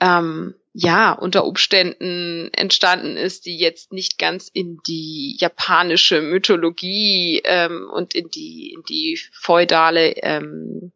[0.00, 7.88] ähm, ja, unter Umständen entstanden ist, die jetzt nicht ganz in die japanische Mythologie ähm,
[7.92, 10.92] und in die, in die feudale ähm,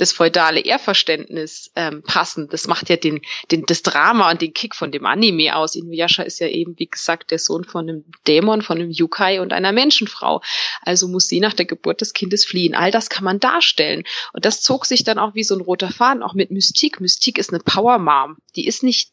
[0.00, 2.48] das feudale Ehrverständnis ähm, passen.
[2.48, 5.74] Das macht ja den, den, das Drama und den Kick von dem Anime aus.
[5.74, 9.52] Inuyasha ist ja eben, wie gesagt, der Sohn von einem Dämon, von einem Yukai und
[9.52, 10.40] einer Menschenfrau.
[10.80, 12.74] Also muss sie nach der Geburt des Kindes fliehen.
[12.74, 14.04] All das kann man darstellen.
[14.32, 17.00] Und das zog sich dann auch wie so ein roter Faden, auch mit Mystik.
[17.00, 18.38] Mystik ist eine Power Mom.
[18.56, 19.10] Die ist nicht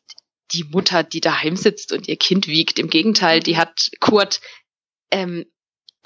[0.53, 2.79] die Mutter, die daheim sitzt und ihr Kind wiegt.
[2.79, 4.39] Im Gegenteil, die hat Kurt
[5.11, 5.45] ähm,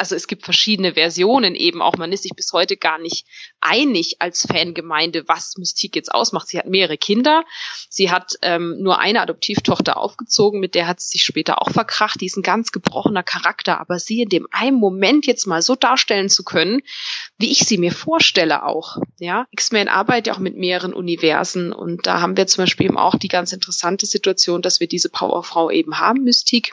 [0.02, 1.96] also es gibt verschiedene Versionen eben auch.
[1.96, 3.28] Man ist sich bis heute gar nicht
[3.60, 6.48] einig als Fangemeinde, was Mystique jetzt ausmacht.
[6.48, 7.44] Sie hat mehrere Kinder.
[7.88, 12.20] Sie hat ähm, nur eine Adoptivtochter aufgezogen, mit der hat sie sich später auch verkracht.
[12.20, 13.80] Die ist ein ganz gebrochener Charakter.
[13.80, 16.82] Aber sie in dem einen Moment jetzt mal so darstellen zu können,
[17.38, 18.98] wie ich sie mir vorstelle auch.
[19.20, 22.98] Ja, X-Men arbeitet ja auch mit mehreren Universen und da haben wir zum Beispiel eben
[22.98, 26.72] auch die ganz interessante Situation, dass wir diese Powerfrau eben haben, Mystique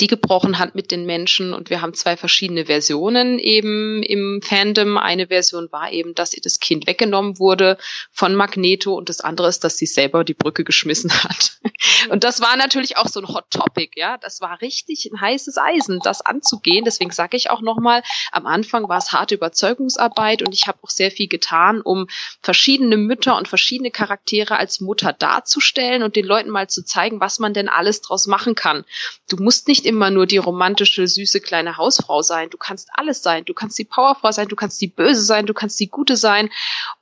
[0.00, 4.96] die gebrochen hat mit den Menschen und wir haben zwei verschiedene Versionen eben im Fandom.
[4.96, 7.78] Eine Version war eben, dass ihr das Kind weggenommen wurde
[8.10, 11.58] von Magneto und das andere ist, dass sie selber die Brücke geschmissen hat.
[12.10, 14.18] Und das war natürlich auch so ein Hot Topic, ja.
[14.18, 16.84] Das war richtig ein heißes Eisen, das anzugehen.
[16.84, 20.90] Deswegen sage ich auch nochmal, am Anfang war es harte Überzeugungsarbeit und ich habe auch
[20.90, 22.06] sehr viel getan, um
[22.40, 27.38] verschiedene Mütter und verschiedene Charaktere als Mutter darzustellen und den Leuten mal zu zeigen, was
[27.38, 28.84] man denn alles draus machen kann.
[29.28, 32.50] Du musst nicht nicht immer nur die romantische, süße kleine Hausfrau sein.
[32.50, 33.46] Du kannst alles sein.
[33.46, 36.50] Du kannst die Powerfrau sein, du kannst die Böse sein, du kannst die Gute sein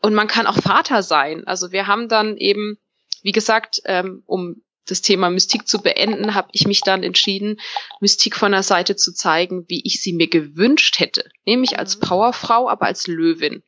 [0.00, 1.44] und man kann auch Vater sein.
[1.48, 2.78] Also wir haben dann eben,
[3.22, 7.60] wie gesagt, ähm, um das Thema Mystik zu beenden, habe ich mich dann entschieden,
[8.00, 11.28] Mystik von der Seite zu zeigen, wie ich sie mir gewünscht hätte.
[11.44, 12.02] Nämlich als mhm.
[12.02, 13.64] Powerfrau, aber als Löwin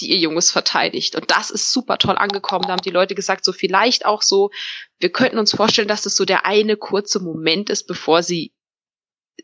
[0.00, 1.16] die ihr Junges verteidigt.
[1.16, 2.64] Und das ist super toll angekommen.
[2.66, 4.50] Da haben die Leute gesagt, so vielleicht auch so,
[4.98, 8.52] wir könnten uns vorstellen, dass das so der eine kurze Moment ist, bevor sie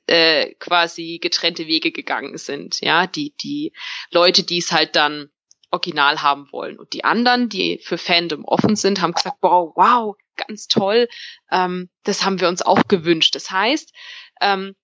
[0.06, 2.80] äh, quasi getrennte Wege gegangen sind.
[2.80, 3.72] Ja, die, die
[4.10, 5.30] Leute, die es halt dann
[5.70, 6.78] original haben wollen.
[6.78, 11.08] Und die anderen, die für Fandom offen sind, haben gesagt, wow, wow, ganz toll.
[11.50, 13.34] Ähm, das haben wir uns auch gewünscht.
[13.34, 13.92] Das heißt,
[14.40, 14.74] ähm,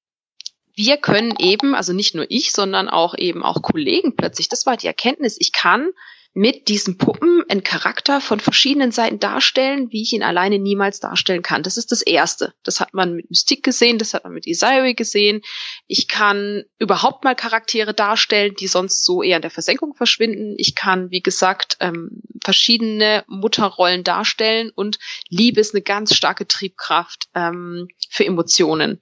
[0.76, 4.76] wir können eben, also nicht nur ich, sondern auch eben auch Kollegen plötzlich, das war
[4.76, 5.90] die Erkenntnis, ich kann
[6.34, 11.40] mit diesen Puppen einen Charakter von verschiedenen Seiten darstellen, wie ich ihn alleine niemals darstellen
[11.40, 11.62] kann.
[11.62, 12.52] Das ist das Erste.
[12.62, 15.40] Das hat man mit Mystik gesehen, das hat man mit Isaiah gesehen.
[15.86, 20.56] Ich kann überhaupt mal Charaktere darstellen, die sonst so eher in der Versenkung verschwinden.
[20.58, 24.98] Ich kann, wie gesagt, ähm, verschiedene Mutterrollen darstellen und
[25.30, 29.00] Liebe ist eine ganz starke Triebkraft ähm, für Emotionen.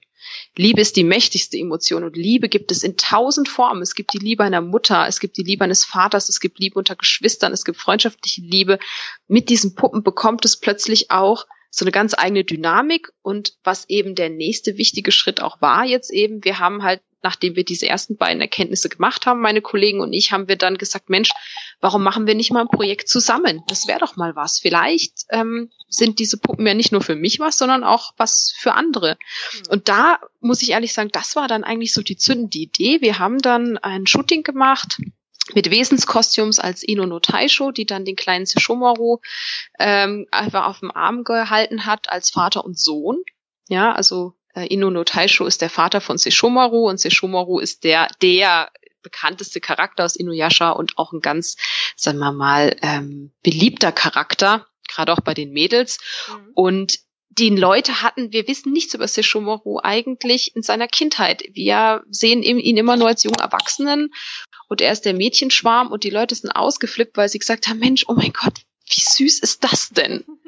[0.55, 3.81] Liebe ist die mächtigste Emotion und Liebe gibt es in tausend Formen.
[3.81, 6.79] Es gibt die Liebe einer Mutter, es gibt die Liebe eines Vaters, es gibt Liebe
[6.79, 8.79] unter Geschwistern, es gibt freundschaftliche Liebe.
[9.27, 14.15] Mit diesen Puppen bekommt es plötzlich auch so eine ganz eigene Dynamik und was eben
[14.15, 18.17] der nächste wichtige Schritt auch war jetzt eben, wir haben halt nachdem wir diese ersten
[18.17, 21.31] beiden Erkenntnisse gemacht haben, meine Kollegen und ich, haben wir dann gesagt, Mensch,
[21.81, 23.63] warum machen wir nicht mal ein Projekt zusammen?
[23.67, 24.59] Das wäre doch mal was.
[24.59, 28.75] Vielleicht ähm, sind diese Puppen ja nicht nur für mich was, sondern auch was für
[28.75, 29.17] andere.
[29.53, 29.71] Mhm.
[29.71, 33.01] Und da muss ich ehrlich sagen, das war dann eigentlich so die zündende Idee.
[33.01, 34.99] Wir haben dann ein Shooting gemacht
[35.55, 39.17] mit Wesenskostüms als Ino no Taisho, die dann den kleinen Sesshomaru
[39.79, 43.17] ähm, einfach auf dem Arm gehalten hat als Vater und Sohn.
[43.67, 48.07] Ja, also äh, Ino no Taisho ist der Vater von Sesshomaru und Sesshomaru ist der,
[48.21, 51.57] der bekannteste Charakter aus Inuyasha und auch ein ganz,
[51.95, 55.99] sagen wir mal, ähm, beliebter Charakter, gerade auch bei den Mädels.
[56.27, 56.51] Mhm.
[56.55, 61.43] Und die Leute hatten, wir wissen nichts über Sesshomaru eigentlich in seiner Kindheit.
[61.51, 64.13] Wir sehen ihn immer nur als jungen Erwachsenen
[64.69, 68.05] und er ist der Mädchenschwarm und die Leute sind ausgeflippt, weil sie gesagt haben, Mensch,
[68.07, 70.23] oh mein Gott, wie süß ist das denn?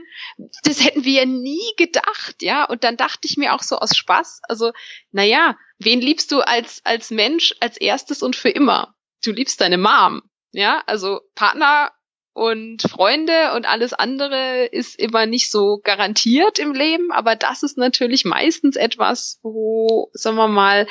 [0.63, 2.65] das hätten wir ja nie gedacht, ja.
[2.65, 4.71] Und dann dachte ich mir auch so aus Spaß, also,
[5.12, 8.95] naja, wen liebst du als, als Mensch als erstes und für immer?
[9.23, 10.84] Du liebst deine Mom, ja.
[10.86, 11.91] Also Partner
[12.38, 17.80] und Freunde und alles andere ist immer nicht so garantiert im Leben, aber das ist
[17.80, 20.88] natürlich meistens etwas, wo, sagen wir mal,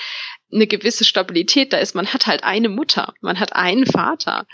[0.52, 1.94] eine gewisse Stabilität da ist.
[1.94, 4.46] Man hat halt eine Mutter, man hat einen Vater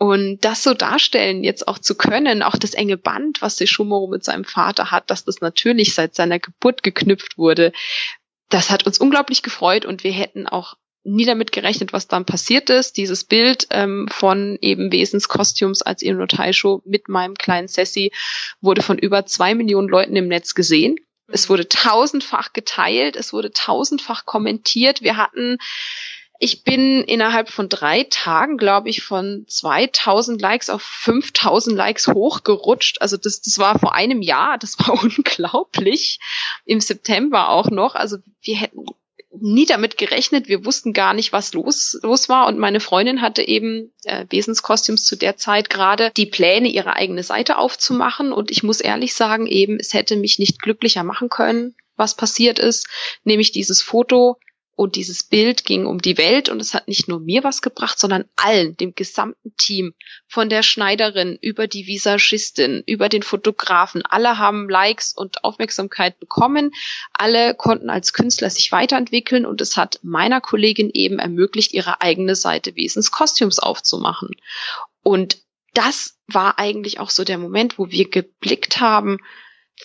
[0.00, 4.24] und das so darstellen jetzt auch zu können, auch das enge Band, was Sesshomaru mit
[4.24, 7.72] seinem Vater hat, dass das natürlich seit seiner Geburt geknüpft wurde,
[8.48, 12.70] das hat uns unglaublich gefreut und wir hätten auch nie damit gerechnet, was dann passiert
[12.70, 12.96] ist.
[12.96, 18.10] Dieses Bild ähm, von eben Wesenskostüms als Ino Taisho mit meinem kleinen Sassy
[18.62, 20.96] wurde von über zwei Millionen Leuten im Netz gesehen.
[21.28, 25.02] Es wurde tausendfach geteilt, es wurde tausendfach kommentiert.
[25.02, 25.58] Wir hatten
[26.42, 33.02] ich bin innerhalb von drei Tagen, glaube ich, von 2000 Likes auf 5000 Likes hochgerutscht.
[33.02, 36.18] Also das, das war vor einem Jahr, das war unglaublich.
[36.64, 37.94] Im September auch noch.
[37.94, 38.86] Also wir hätten
[39.38, 40.48] nie damit gerechnet.
[40.48, 42.46] Wir wussten gar nicht, was los, los war.
[42.46, 47.22] Und meine Freundin hatte eben äh, Wesenskostüms zu der Zeit gerade die Pläne, ihre eigene
[47.22, 48.32] Seite aufzumachen.
[48.32, 52.58] Und ich muss ehrlich sagen, eben, es hätte mich nicht glücklicher machen können, was passiert
[52.58, 52.88] ist.
[53.24, 54.38] Nämlich dieses Foto
[54.80, 57.98] und dieses Bild ging um die Welt und es hat nicht nur mir was gebracht,
[57.98, 59.92] sondern allen, dem gesamten Team,
[60.26, 64.02] von der Schneiderin über die Visagistin, über den Fotografen.
[64.06, 66.70] Alle haben Likes und Aufmerksamkeit bekommen.
[67.12, 72.34] Alle konnten als Künstler sich weiterentwickeln und es hat meiner Kollegin eben ermöglicht, ihre eigene
[72.34, 74.30] Seite Wesenskostüms aufzumachen.
[75.02, 75.36] Und
[75.74, 79.18] das war eigentlich auch so der Moment, wo wir geblickt haben,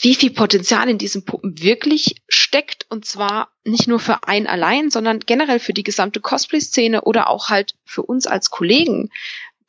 [0.01, 4.89] wie viel Potenzial in diesen Puppen wirklich steckt und zwar nicht nur für einen allein,
[4.89, 9.09] sondern generell für die gesamte Cosplay-Szene oder auch halt für uns als Kollegen.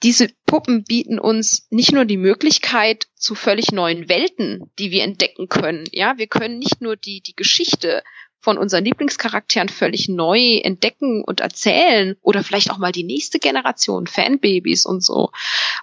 [0.03, 5.49] Diese Puppen bieten uns nicht nur die Möglichkeit zu völlig neuen Welten, die wir entdecken
[5.49, 5.85] können.
[5.91, 8.03] Ja, wir können nicht nur die, die Geschichte
[8.41, 14.07] von unseren Lieblingscharakteren völlig neu entdecken und erzählen oder vielleicht auch mal die nächste Generation,
[14.07, 15.31] Fanbabys und so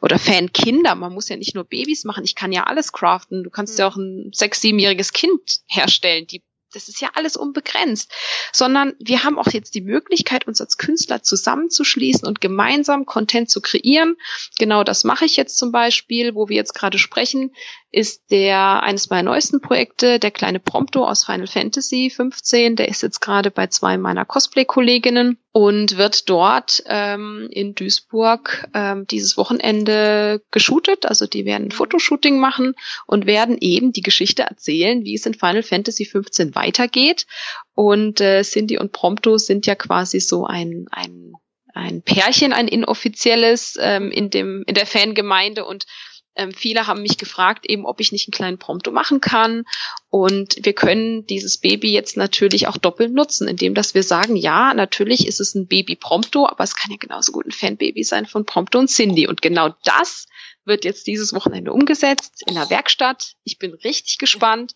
[0.02, 0.96] oder Fankinder.
[0.96, 3.44] Man muss ja nicht nur Babys machen, ich kann ja alles craften.
[3.44, 6.42] Du kannst ja auch ein sechs, siebenjähriges Kind herstellen, die
[6.74, 8.12] das ist ja alles unbegrenzt,
[8.52, 13.62] sondern wir haben auch jetzt die Möglichkeit, uns als Künstler zusammenzuschließen und gemeinsam Content zu
[13.62, 14.16] kreieren.
[14.58, 17.54] Genau das mache ich jetzt zum Beispiel, wo wir jetzt gerade sprechen,
[17.94, 22.76] ist der eines meiner neuesten Projekte, der kleine Prompto aus Final Fantasy 15.
[22.76, 29.06] Der ist jetzt gerade bei zwei meiner Cosplay-Kolleginnen und wird dort ähm, in Duisburg ähm,
[29.06, 31.06] dieses Wochenende geshootet.
[31.06, 32.74] Also die werden ein Fotoshooting machen
[33.06, 37.28] und werden eben die Geschichte erzählen, wie es in Final Fantasy 15 weitergeht.
[37.76, 41.34] Und äh, Cindy und Prompto sind ja quasi so ein, ein
[41.76, 45.86] ein Pärchen, ein inoffizielles ähm, in dem in der Fangemeinde und
[46.36, 49.66] ähm, viele haben mich gefragt, eben, ob ich nicht einen kleinen Prompto machen kann.
[50.10, 54.74] Und wir können dieses Baby jetzt natürlich auch doppelt nutzen, indem dass wir sagen, ja,
[54.74, 58.26] natürlich ist es ein Baby Prompto, aber es kann ja genauso gut ein Fanbaby sein
[58.26, 59.28] von Prompto und Cindy.
[59.28, 60.28] Und genau das
[60.66, 63.34] wird jetzt dieses Wochenende umgesetzt in der Werkstatt.
[63.44, 64.74] Ich bin richtig gespannt,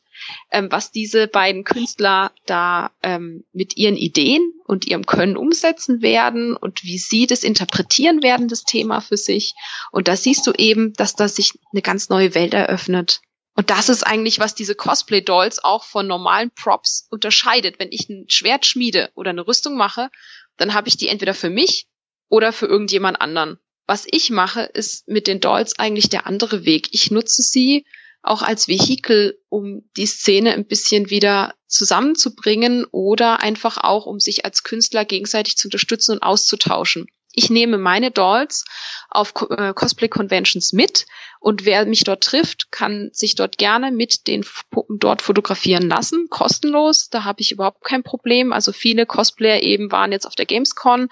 [0.52, 6.56] ähm, was diese beiden Künstler da ähm, mit ihren Ideen und ihrem Können umsetzen werden
[6.56, 9.54] und wie sie das interpretieren werden, das Thema für sich.
[9.92, 13.22] Und da siehst du eben, dass da sich eine ganz neue Welt eröffnet.
[13.56, 17.80] Und das ist eigentlich, was diese Cosplay-Dolls auch von normalen Props unterscheidet.
[17.80, 20.10] Wenn ich ein Schwert schmiede oder eine Rüstung mache,
[20.58, 21.88] dann habe ich die entweder für mich
[22.30, 23.58] oder für irgendjemand anderen.
[23.88, 26.90] Was ich mache, ist mit den Dolls eigentlich der andere Weg.
[26.92, 27.86] Ich nutze sie
[28.28, 34.46] auch als Vehikel, um die Szene ein bisschen wieder zusammenzubringen oder einfach auch, um sich
[34.46, 37.08] als Künstler gegenseitig zu unterstützen und auszutauschen
[37.38, 38.66] ich nehme meine Dolls
[39.10, 41.06] auf äh, Cosplay Conventions mit
[41.40, 46.30] und wer mich dort trifft, kann sich dort gerne mit den Puppen dort fotografieren lassen,
[46.30, 47.12] kostenlos.
[47.12, 48.52] Da habe ich überhaupt kein Problem.
[48.52, 51.10] Also viele Cosplayer eben waren jetzt auf der Gamescom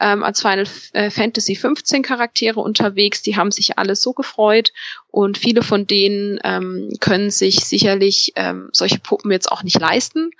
[0.00, 3.20] ähm, als Final äh, Fantasy 15 Charaktere unterwegs.
[3.20, 4.72] Die haben sich alle so gefreut
[5.08, 10.30] und viele von denen ähm, können sich sicherlich ähm, solche Puppen jetzt auch nicht leisten.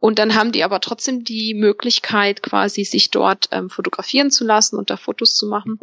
[0.00, 4.76] Und dann haben die aber trotzdem die Möglichkeit, quasi sich dort ähm, fotografieren zu lassen
[4.76, 5.78] und da Fotos zu machen.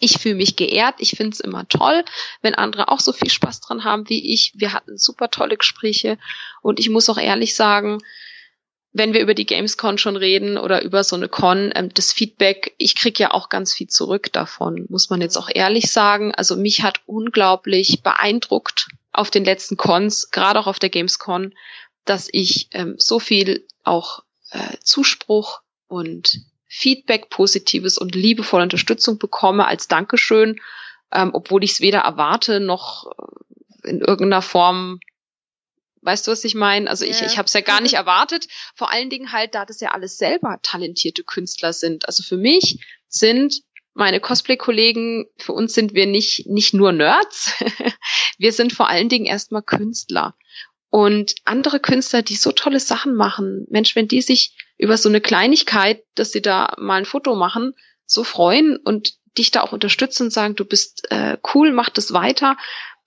[0.00, 0.96] Ich fühle mich geehrt.
[0.98, 2.04] Ich finde es immer toll,
[2.40, 4.52] wenn andere auch so viel Spaß dran haben wie ich.
[4.56, 6.18] Wir hatten super tolle Gespräche
[6.62, 7.98] und ich muss auch ehrlich sagen,
[8.94, 12.74] wenn wir über die Gamescon schon reden oder über so eine Con, ähm, das Feedback,
[12.78, 16.34] ich krieg ja auch ganz viel zurück davon, muss man jetzt auch ehrlich sagen.
[16.34, 21.54] Also mich hat unglaublich beeindruckt auf den letzten Cons, gerade auch auf der Gamescon,
[22.04, 29.66] dass ich ähm, so viel auch äh, Zuspruch und Feedback, positives und liebevolle Unterstützung bekomme
[29.66, 30.60] als Dankeschön,
[31.12, 33.12] ähm, obwohl ich es weder erwarte noch
[33.84, 35.00] äh, in irgendeiner Form
[36.04, 36.90] Weißt du, was ich meine?
[36.90, 37.26] Also ich, ja.
[37.26, 38.48] ich habe es ja gar nicht erwartet.
[38.74, 42.08] Vor allen Dingen halt, da das ja alles selber talentierte Künstler sind.
[42.08, 43.62] Also für mich sind
[43.94, 47.52] meine Cosplay-Kollegen, für uns sind wir nicht, nicht nur Nerds.
[48.38, 50.34] wir sind vor allen Dingen erstmal Künstler.
[50.92, 55.22] Und andere Künstler, die so tolle Sachen machen, Mensch, wenn die sich über so eine
[55.22, 57.72] Kleinigkeit, dass sie da mal ein Foto machen,
[58.04, 62.12] so freuen und dich da auch unterstützen und sagen, du bist äh, cool, mach das
[62.12, 62.58] weiter.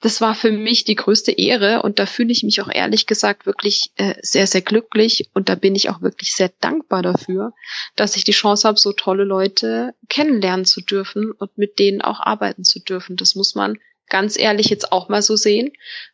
[0.02, 3.46] Das war für mich die größte Ehre und da fühle ich mich auch ehrlich gesagt
[3.46, 7.54] wirklich äh, sehr, sehr glücklich und da bin ich auch wirklich sehr dankbar dafür,
[7.96, 12.20] dass ich die Chance habe, so tolle Leute kennenlernen zu dürfen und mit denen auch
[12.20, 13.16] arbeiten zu dürfen.
[13.16, 13.78] Das muss man
[14.08, 15.72] ganz ehrlich jetzt auch mal so sehen.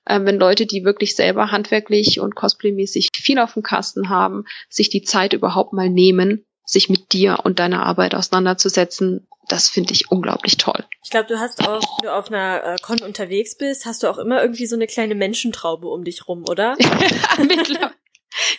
[0.07, 4.89] Ähm, wenn Leute, die wirklich selber handwerklich und cosplaymäßig viel auf dem Kasten haben, sich
[4.89, 10.11] die Zeit überhaupt mal nehmen, sich mit dir und deiner Arbeit auseinanderzusetzen, das finde ich
[10.11, 10.85] unglaublich toll.
[11.03, 14.07] Ich glaube, du hast auch, wenn du auf einer äh, Con unterwegs bist, hast du
[14.07, 16.77] auch immer irgendwie so eine kleine Menschentraube um dich rum, oder?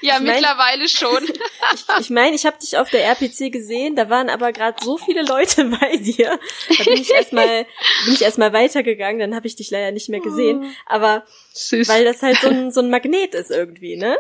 [0.01, 1.25] Ja, ich mein, mittlerweile schon.
[1.75, 4.83] ich meine, ich, mein, ich habe dich auf der RPC gesehen, da waren aber gerade
[4.85, 6.39] so viele Leute bei dir.
[6.77, 7.67] Da bin ich erstmal
[8.05, 10.71] bin ich erstmal weitergegangen, dann habe ich dich leider nicht mehr gesehen, oh.
[10.87, 11.89] aber Süß.
[11.89, 14.17] weil das halt so ein so ein Magnet ist irgendwie, ne?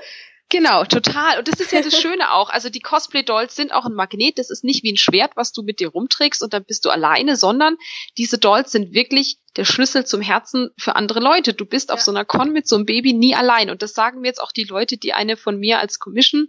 [0.48, 1.38] Genau, total.
[1.38, 2.50] Und das ist ja das Schöne auch.
[2.50, 4.38] Also die Cosplay-Dolls sind auch ein Magnet.
[4.38, 6.90] Das ist nicht wie ein Schwert, was du mit dir rumträgst und dann bist du
[6.90, 7.76] alleine, sondern
[8.18, 11.54] diese Dolls sind wirklich der Schlüssel zum Herzen für andere Leute.
[11.54, 11.94] Du bist ja.
[11.94, 13.70] auf so einer Con mit so einem Baby nie allein.
[13.70, 16.48] Und das sagen mir jetzt auch die Leute, die eine von mir als Commission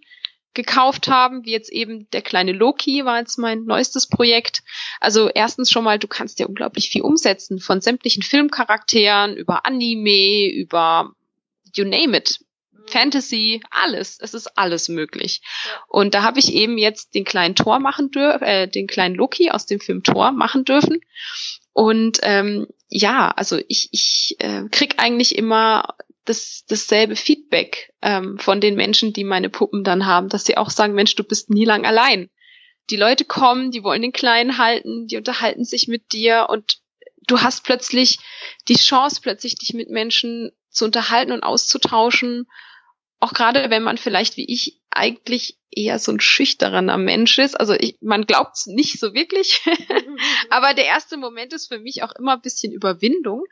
[0.54, 4.64] gekauft haben, wie jetzt eben der kleine Loki war jetzt mein neuestes Projekt.
[5.00, 10.52] Also erstens schon mal, du kannst ja unglaublich viel umsetzen von sämtlichen Filmcharakteren über Anime,
[10.54, 11.14] über
[11.74, 12.40] you name it.
[12.88, 14.18] Fantasy, alles.
[14.20, 15.42] Es ist alles möglich.
[15.88, 19.52] Und da habe ich eben jetzt den kleinen Thor machen dürfen, äh, den kleinen Loki
[19.52, 21.00] aus dem Film Thor machen dürfen.
[21.74, 28.62] Und ähm, ja, also ich, ich äh, krieg eigentlich immer das, dasselbe Feedback ähm, von
[28.62, 31.66] den Menschen, die meine Puppen dann haben, dass sie auch sagen, Mensch, du bist nie
[31.66, 32.30] lang allein.
[32.90, 36.80] Die Leute kommen, die wollen den Kleinen halten, die unterhalten sich mit dir und
[37.28, 38.20] du hast plötzlich
[38.68, 42.48] die Chance, plötzlich dich mit Menschen zu unterhalten und auszutauschen
[43.24, 47.60] auch gerade wenn man vielleicht wie ich eigentlich eher so ein schüchterner Mensch ist.
[47.60, 49.62] Also ich, man glaubt es nicht so wirklich,
[50.50, 53.46] aber der erste Moment ist für mich auch immer ein bisschen Überwindung.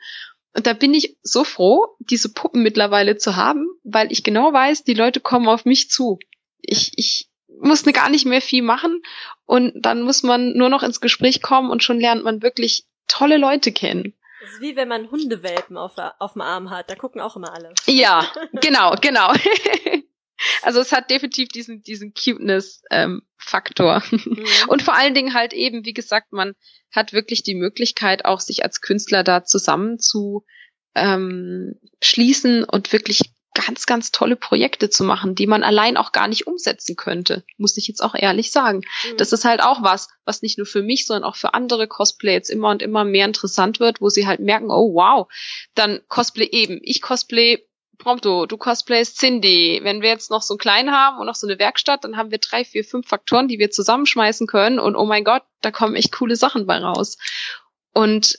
[0.54, 4.84] Und da bin ich so froh, diese Puppen mittlerweile zu haben, weil ich genau weiß,
[4.84, 6.18] die Leute kommen auf mich zu.
[6.60, 9.02] Ich, ich muss gar nicht mehr viel machen
[9.46, 13.38] und dann muss man nur noch ins Gespräch kommen und schon lernt man wirklich tolle
[13.38, 14.14] Leute kennen.
[14.42, 16.90] Das ist wie wenn man Hundewelpen auf, auf dem Arm hat.
[16.90, 17.72] Da gucken auch immer alle.
[17.86, 18.28] Ja,
[18.60, 19.32] genau, genau.
[20.62, 24.02] Also es hat definitiv diesen, diesen Cuteness-Faktor.
[24.10, 24.44] Ähm, mhm.
[24.66, 26.56] Und vor allen Dingen halt eben, wie gesagt, man
[26.90, 30.44] hat wirklich die Möglichkeit, auch sich als Künstler da zusammen zu
[30.96, 33.20] ähm, schließen und wirklich
[33.54, 37.76] ganz, ganz tolle Projekte zu machen, die man allein auch gar nicht umsetzen könnte, muss
[37.76, 38.78] ich jetzt auch ehrlich sagen.
[38.78, 39.16] Mhm.
[39.18, 42.32] Das ist halt auch was, was nicht nur für mich, sondern auch für andere Cosplay
[42.32, 45.28] jetzt immer und immer mehr interessant wird, wo sie halt merken, oh wow,
[45.74, 46.80] dann Cosplay eben.
[46.82, 47.66] Ich Cosplay
[48.02, 49.80] Prompto, du cosplayst Cindy.
[49.82, 52.30] Wenn wir jetzt noch so einen kleinen haben und noch so eine Werkstatt, dann haben
[52.32, 55.94] wir drei, vier, fünf Faktoren, die wir zusammenschmeißen können und oh mein Gott, da kommen
[55.94, 57.16] echt coole Sachen bei raus.
[57.94, 58.38] Und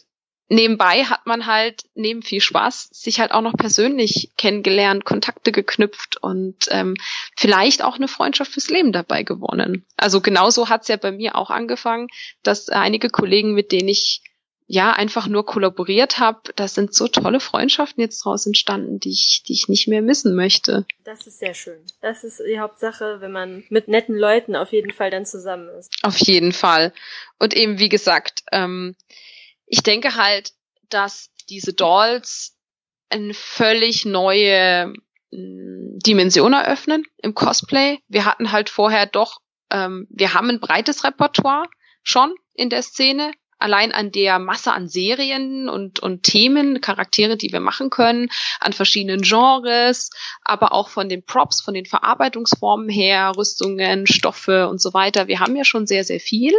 [0.50, 6.18] nebenbei hat man halt neben viel Spaß sich halt auch noch persönlich kennengelernt, Kontakte geknüpft
[6.22, 6.96] und ähm,
[7.36, 9.86] vielleicht auch eine Freundschaft fürs Leben dabei gewonnen.
[9.98, 12.08] Also genauso hat's ja bei mir auch angefangen,
[12.44, 14.22] dass einige Kollegen, mit denen ich
[14.68, 19.44] ja einfach nur kollaboriert habe, da sind so tolle Freundschaften jetzt draus entstanden, die ich,
[19.46, 20.86] die ich nicht mehr missen möchte.
[21.04, 21.80] Das ist sehr schön.
[22.02, 25.94] Das ist die Hauptsache, wenn man mit netten Leuten auf jeden Fall dann zusammen ist.
[26.02, 26.94] Auf jeden Fall.
[27.40, 28.96] Und eben, wie gesagt, ähm,
[29.74, 30.54] ich denke halt,
[30.90, 32.56] dass diese Dolls
[33.10, 34.94] eine völlig neue
[35.32, 37.98] mm, Dimension eröffnen im Cosplay.
[38.08, 39.40] Wir hatten halt vorher doch,
[39.72, 41.68] ähm, wir haben ein breites Repertoire
[42.04, 43.32] schon in der Szene,
[43.64, 48.74] allein an der Masse an Serien und, und Themen, Charaktere, die wir machen können, an
[48.74, 50.10] verschiedenen Genres,
[50.44, 55.28] aber auch von den Props, von den Verarbeitungsformen her, Rüstungen, Stoffe und so weiter.
[55.28, 56.54] Wir haben ja schon sehr, sehr viel,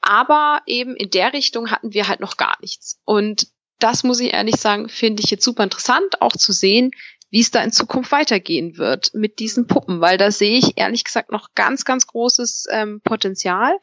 [0.00, 3.00] aber eben in der Richtung hatten wir halt noch gar nichts.
[3.04, 3.48] Und
[3.80, 6.92] das muss ich ehrlich sagen, finde ich jetzt super interessant, auch zu sehen,
[7.30, 11.04] wie es da in Zukunft weitergehen wird mit diesen Puppen, weil da sehe ich ehrlich
[11.04, 13.78] gesagt noch ganz, ganz großes ähm, Potenzial.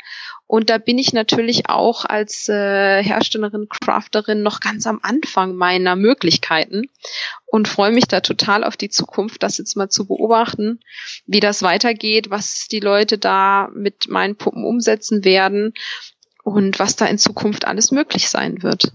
[0.48, 5.96] Und da bin ich natürlich auch als äh, Herstellerin, Crafterin noch ganz am Anfang meiner
[5.96, 6.90] Möglichkeiten
[7.46, 10.80] und freue mich da total auf die Zukunft, das jetzt mal zu beobachten,
[11.28, 15.74] wie das weitergeht, was die Leute da mit meinen Puppen umsetzen werden
[16.44, 18.92] und was da in Zukunft alles möglich sein wird.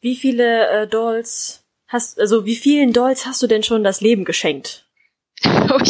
[0.00, 1.59] Wie viele äh, Dolls
[1.90, 4.86] hast, also wie vielen Dolls hast du denn schon das Leben geschenkt?
[5.44, 5.78] oh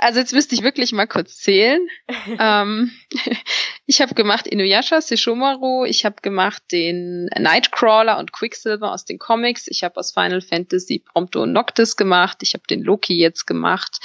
[0.00, 1.88] Also jetzt müsste ich wirklich mal kurz zählen.
[2.38, 2.92] ähm,
[3.86, 9.66] ich habe gemacht Inuyasha, Sesshomaru, ich habe gemacht den Nightcrawler und Quicksilver aus den Comics,
[9.66, 13.98] ich habe aus Final Fantasy Prompto und Noctis gemacht, ich habe den Loki jetzt gemacht.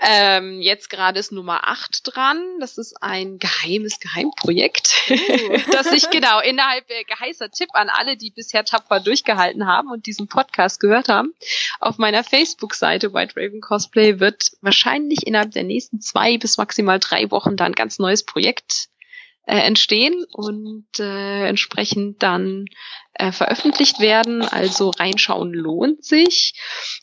[0.00, 2.40] Ähm, jetzt gerade ist Nummer 8 dran.
[2.60, 5.16] Das ist ein geheimes Geheimprojekt, uh.
[5.72, 10.06] das ich genau innerhalb äh, geheißer Tipp an alle, die bisher tapfer durchgehalten haben und
[10.06, 11.34] diesen Podcast gehört haben.
[11.80, 17.30] Auf meiner Facebook-Seite White Raven Cosplay wird wahrscheinlich innerhalb der nächsten zwei bis maximal drei
[17.32, 18.88] Wochen dann ein ganz neues Projekt
[19.48, 22.66] äh, entstehen und äh, entsprechend dann
[23.14, 24.42] äh, veröffentlicht werden.
[24.42, 26.52] Also reinschauen lohnt sich.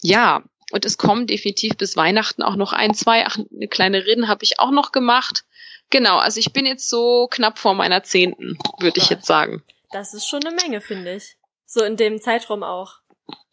[0.01, 0.43] Ja,
[0.75, 3.25] und es kommen definitiv bis Weihnachten auch noch ein, zwei.
[3.25, 5.45] Ach, eine kleine Reden habe ich auch noch gemacht.
[5.89, 9.63] Genau, also ich bin jetzt so knapp vor meiner zehnten, würde ich jetzt sagen.
[9.91, 11.37] Das ist schon eine Menge, finde ich.
[11.65, 12.95] So in dem Zeitraum auch.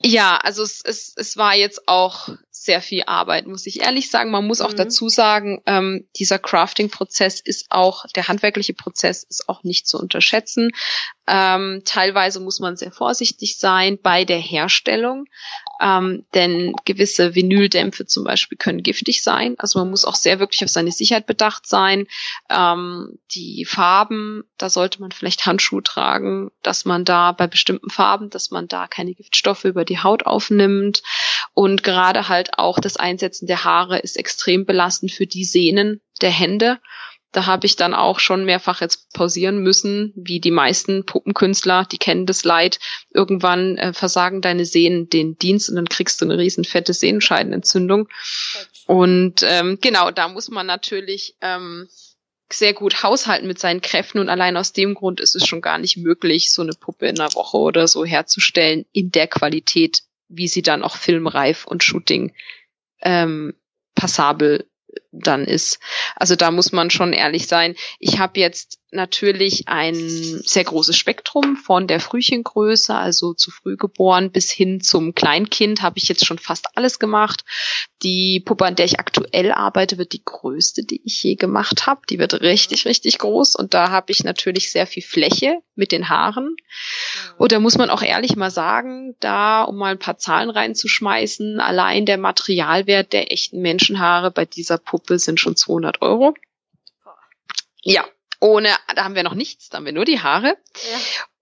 [0.04, 4.30] Ja, also es, es, es war jetzt auch sehr viel Arbeit, muss ich ehrlich sagen.
[4.30, 4.76] Man muss auch mhm.
[4.76, 10.70] dazu sagen, ähm, dieser Crafting-Prozess ist auch, der handwerkliche Prozess ist auch nicht zu unterschätzen.
[11.26, 15.26] Ähm, teilweise muss man sehr vorsichtig sein bei der Herstellung,
[15.80, 19.54] ähm, denn gewisse Vinyldämpfe zum Beispiel können giftig sein.
[19.58, 22.06] Also man muss auch sehr wirklich auf seine Sicherheit bedacht sein.
[22.50, 28.30] Ähm, die Farben, da sollte man vielleicht Handschuhe tragen, dass man da bei bestimmten Farben,
[28.30, 31.02] dass man da keine Giftstoffe über die Haut aufnimmt.
[31.54, 36.30] Und gerade halt auch das Einsetzen der Haare ist extrem belastend für die Sehnen der
[36.30, 36.78] Hände.
[37.32, 41.96] Da habe ich dann auch schon mehrfach jetzt pausieren müssen, wie die meisten Puppenkünstler, die
[41.96, 42.78] kennen das Leid.
[43.10, 48.08] Irgendwann äh, versagen deine Sehnen den Dienst und dann kriegst du eine riesen fette Sehenscheidenentzündung.
[48.86, 51.88] Und ähm, genau, da muss man natürlich ähm,
[52.52, 55.78] sehr gut haushalten mit seinen Kräften und allein aus dem Grund ist es schon gar
[55.78, 60.48] nicht möglich, so eine Puppe in einer Woche oder so herzustellen in der Qualität, wie
[60.48, 62.32] sie dann auch filmreif und Shooting
[63.00, 63.54] ähm,
[63.94, 64.66] passabel
[65.12, 65.78] dann ist.
[66.16, 67.76] Also da muss man schon ehrlich sein.
[67.98, 74.30] Ich habe jetzt natürlich ein sehr großes Spektrum von der Frühchengröße, also zu früh geboren,
[74.30, 77.44] bis hin zum Kleinkind habe ich jetzt schon fast alles gemacht.
[78.02, 82.02] Die Puppe, an der ich aktuell arbeite, wird die größte, die ich je gemacht habe.
[82.10, 86.10] Die wird richtig, richtig groß und da habe ich natürlich sehr viel Fläche mit den
[86.10, 86.56] Haaren.
[87.38, 91.60] Und da muss man auch ehrlich mal sagen, da, um mal ein paar Zahlen reinzuschmeißen,
[91.60, 96.34] allein der Materialwert der echten Menschenhaare bei dieser Puppe sind schon 200 Euro.
[97.82, 98.04] Ja,
[98.40, 100.56] ohne, da haben wir noch nichts, da haben wir nur die Haare.
[100.92, 100.98] Ja.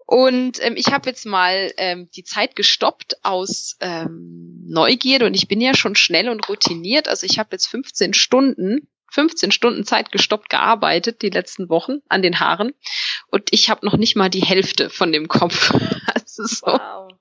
[0.06, 5.46] Und ähm, ich habe jetzt mal ähm, die Zeit gestoppt aus ähm, Neugierde und ich
[5.46, 7.06] bin ja schon schnell und routiniert.
[7.06, 12.22] Also ich habe jetzt 15 Stunden, 15 Stunden Zeit gestoppt gearbeitet die letzten Wochen an
[12.22, 12.72] den Haaren
[13.28, 15.72] und ich habe noch nicht mal die Hälfte von dem Kopf.
[16.12, 16.66] Also so.
[16.66, 17.12] Wow.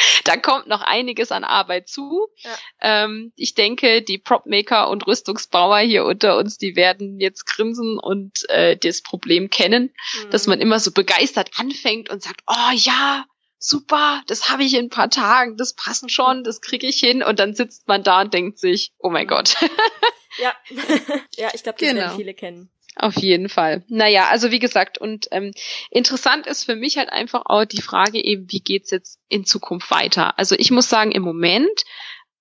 [0.24, 2.28] da kommt noch einiges an Arbeit zu.
[2.38, 2.50] Ja.
[2.80, 8.48] Ähm, ich denke, die Propmaker und Rüstungsbauer hier unter uns, die werden jetzt grinsen und
[8.48, 9.92] äh, das Problem kennen,
[10.24, 10.30] mhm.
[10.30, 13.24] dass man immer so begeistert anfängt und sagt, oh ja,
[13.58, 17.22] super, das habe ich in ein paar Tagen, das passen schon, das kriege ich hin
[17.22, 19.30] und dann sitzt man da und denkt sich, oh mein mhm.
[19.30, 19.56] Gott.
[20.38, 20.54] ja,
[21.36, 22.00] ja, ich glaube, das genau.
[22.00, 22.70] werden viele kennen.
[22.96, 23.84] Auf jeden Fall.
[23.88, 25.52] Naja, also wie gesagt, und ähm,
[25.90, 29.90] interessant ist für mich halt einfach auch die Frage eben, wie geht's jetzt in Zukunft
[29.90, 30.38] weiter?
[30.38, 31.84] Also ich muss sagen, im Moment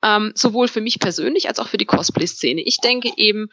[0.02, 2.62] ähm, sowohl für mich persönlich als auch für die Cosplay-Szene.
[2.62, 3.50] Ich denke eben,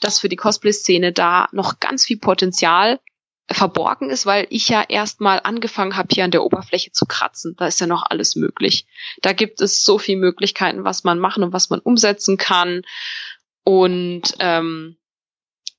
[0.00, 3.00] dass für die Cosplay-Szene da noch ganz viel Potenzial
[3.50, 7.54] verborgen ist, weil ich ja erstmal angefangen habe, hier an der Oberfläche zu kratzen.
[7.56, 8.86] Da ist ja noch alles möglich.
[9.22, 12.82] Da gibt es so viele Möglichkeiten, was man machen und was man umsetzen kann.
[13.64, 14.97] Und ähm,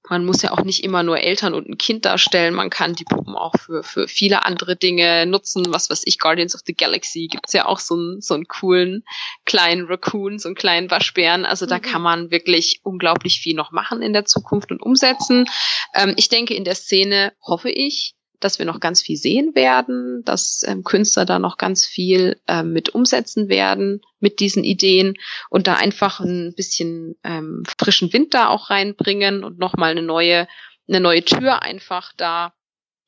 [0.09, 2.53] man muss ja auch nicht immer nur Eltern und ein Kind darstellen.
[2.53, 5.65] Man kann die Puppen auch für, für viele andere Dinge nutzen.
[5.69, 9.03] Was weiß ich, Guardians of the Galaxy gibt's ja auch so einen, so einen coolen
[9.45, 11.45] kleinen Raccoon, so einen kleinen Waschbären.
[11.45, 11.81] Also da mhm.
[11.81, 15.45] kann man wirklich unglaublich viel noch machen in der Zukunft und umsetzen.
[15.93, 20.23] Ähm, ich denke, in der Szene hoffe ich, dass wir noch ganz viel sehen werden,
[20.23, 25.15] dass ähm, Künstler da noch ganz viel ähm, mit umsetzen werden mit diesen Ideen
[25.49, 30.47] und da einfach ein bisschen ähm, frischen Wind da auch reinbringen und nochmal eine neue,
[30.87, 32.53] eine neue Tür einfach da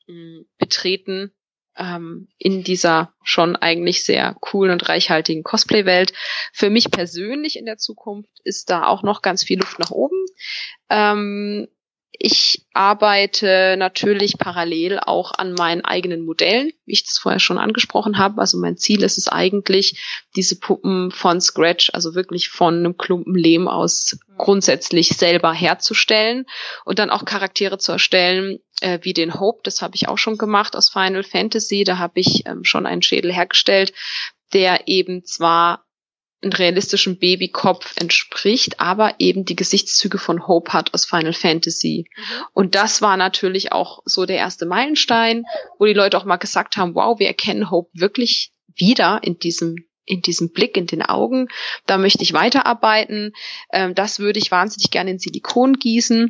[0.08, 1.32] mh, hm, betreten
[1.78, 6.14] ähm, in dieser schon eigentlich sehr coolen und reichhaltigen Cosplay-Welt.
[6.54, 10.26] Für mich persönlich in der Zukunft ist da auch noch ganz viel Luft nach oben.
[10.90, 11.68] Ähm,
[12.14, 18.18] ich arbeite natürlich parallel auch an meinen eigenen Modellen, wie ich das vorher schon angesprochen
[18.18, 18.42] habe.
[18.42, 20.02] Also mein Ziel ist es eigentlich,
[20.36, 26.46] diese Puppen von Scratch, also wirklich von einem Klumpen Lehm aus grundsätzlich selber herzustellen
[26.86, 30.38] und dann auch Charaktere zu erstellen, äh, wie den Hope, das habe ich auch schon
[30.38, 31.84] gemacht aus Final Fantasy.
[31.84, 33.94] Da habe ich ähm, schon einen Schädel hergestellt,
[34.54, 35.86] der eben zwar
[36.42, 42.08] einen realistischen Babykopf entspricht, aber eben die Gesichtszüge von Hope hat aus Final Fantasy.
[42.16, 42.24] Mhm.
[42.54, 45.46] Und das war natürlich auch so der erste Meilenstein,
[45.78, 49.76] wo die Leute auch mal gesagt haben, wow, wir erkennen Hope wirklich wieder in diesem
[50.04, 51.48] in diesem Blick in den Augen.
[51.86, 53.34] Da möchte ich weiterarbeiten.
[53.72, 56.28] Ähm, das würde ich wahnsinnig gerne in Silikon gießen.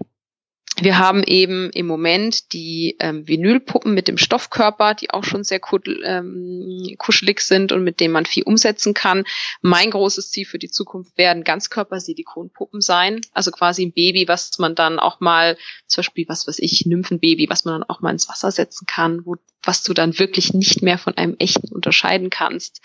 [0.80, 5.60] Wir haben eben im Moment die ähm, Vinylpuppen mit dem Stoffkörper, die auch schon sehr
[6.04, 9.26] ähm, kuschelig sind und mit denen man viel umsetzen kann.
[9.62, 13.22] Mein großes Ziel für die Zukunft werden Ganzkörper-Silikonpuppen sein.
[13.34, 15.58] Also quasi ein Baby, was man dann auch mal,
[15.88, 19.26] zum Beispiel, was weiß ich, Nymphenbaby, was man dann auch mal ins Wasser setzen kann,
[19.26, 22.82] wo was du dann wirklich nicht mehr von einem echten unterscheiden kannst,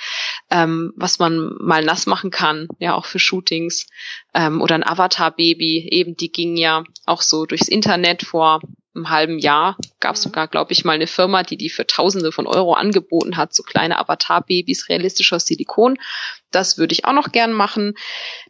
[0.51, 3.87] ähm, was man mal nass machen kann, ja auch für Shootings
[4.35, 8.61] ähm, oder ein Avatar-Baby, eben die ging ja auch so durchs Internet vor
[8.97, 10.31] einem halben Jahr gab es mhm.
[10.31, 13.63] sogar, glaube ich, mal eine Firma, die die für Tausende von Euro angeboten hat, so
[13.63, 15.99] kleine Avatar-Babys realistischer Silikon.
[16.51, 17.95] Das würde ich auch noch gern machen.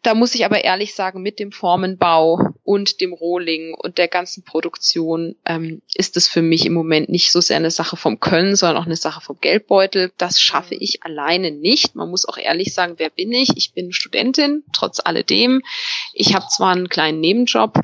[0.03, 4.44] Da muss ich aber ehrlich sagen, mit dem Formenbau und dem Rohling und der ganzen
[4.44, 8.55] Produktion ähm, ist es für mich im Moment nicht so sehr eine Sache vom Können,
[8.55, 10.12] sondern auch eine Sache vom Geldbeutel.
[10.18, 10.80] Das schaffe mhm.
[10.82, 11.94] ich alleine nicht.
[11.94, 13.57] Man muss auch ehrlich sagen, wer bin ich?
[13.57, 15.62] Ich bin Studentin, trotz alledem.
[16.12, 17.80] Ich habe zwar einen kleinen Nebenjob,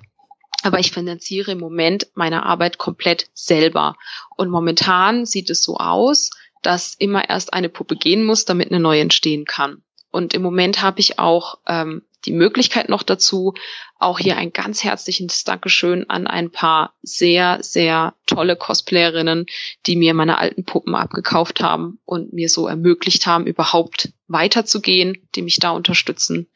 [0.63, 3.97] aber ich finanziere im Moment meine Arbeit komplett selber.
[4.37, 6.31] Und momentan sieht es so aus,
[6.63, 9.83] dass immer erst eine Puppe gehen muss, damit eine neue entstehen kann.
[10.11, 13.55] Und im Moment habe ich auch ähm, die Möglichkeit noch dazu,
[13.99, 19.47] auch hier ein ganz herzliches Dankeschön an ein paar sehr, sehr tolle Cosplayerinnen,
[19.87, 25.43] die mir meine alten Puppen abgekauft haben und mir so ermöglicht haben, überhaupt weiterzugehen, die
[25.43, 26.49] mich da unterstützen.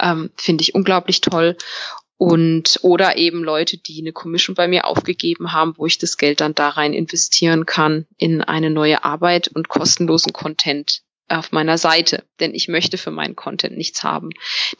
[0.00, 1.56] Ähm, Finde ich unglaublich toll
[2.22, 6.40] und oder eben Leute, die eine Commission bei mir aufgegeben haben, wo ich das Geld
[6.40, 12.22] dann da rein investieren kann in eine neue Arbeit und kostenlosen Content auf meiner Seite,
[12.38, 14.30] denn ich möchte für meinen Content nichts haben.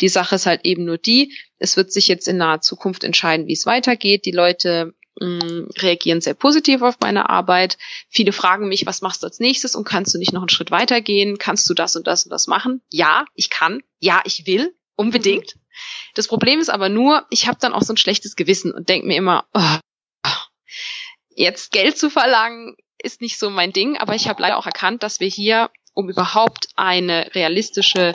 [0.01, 3.49] Die Sache ist halt eben nur die, es wird sich jetzt in naher Zukunft entscheiden,
[3.49, 4.25] wie es weitergeht.
[4.25, 7.77] Die Leute mh, mm, reagieren sehr positiv auf meine Arbeit.
[8.09, 10.71] Viele fragen mich, was machst du als nächstes und kannst du nicht noch einen Schritt
[10.71, 11.39] weitergehen?
[11.39, 12.83] Kannst du das und das und das machen?
[12.89, 13.83] Ja, ich kann.
[13.99, 14.73] Ja, ich will.
[14.95, 15.57] Unbedingt.
[16.15, 19.07] Das Problem ist aber nur, ich habe dann auch so ein schlechtes Gewissen und denke
[19.07, 19.77] mir immer, oh,
[21.35, 25.03] jetzt Geld zu verlangen ist nicht so mein Ding, aber ich habe leider auch erkannt,
[25.03, 28.15] dass wir hier, um überhaupt eine realistische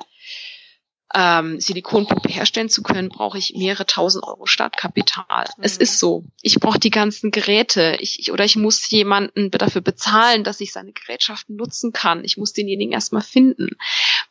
[1.13, 5.45] ähm, Silikonpuppe herstellen zu können, brauche ich mehrere tausend Euro Startkapital.
[5.57, 5.63] Mhm.
[5.63, 6.25] Es ist so.
[6.41, 7.97] Ich brauche die ganzen Geräte.
[7.99, 12.25] Ich, ich, oder ich muss jemanden dafür bezahlen, dass ich seine Gerätschaften nutzen kann.
[12.25, 13.69] Ich muss denjenigen erstmal finden.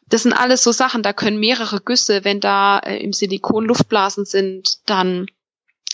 [0.09, 4.25] Das sind alles so Sachen, da können mehrere Güsse, wenn da äh, im Silikon Luftblasen
[4.25, 5.27] sind, dann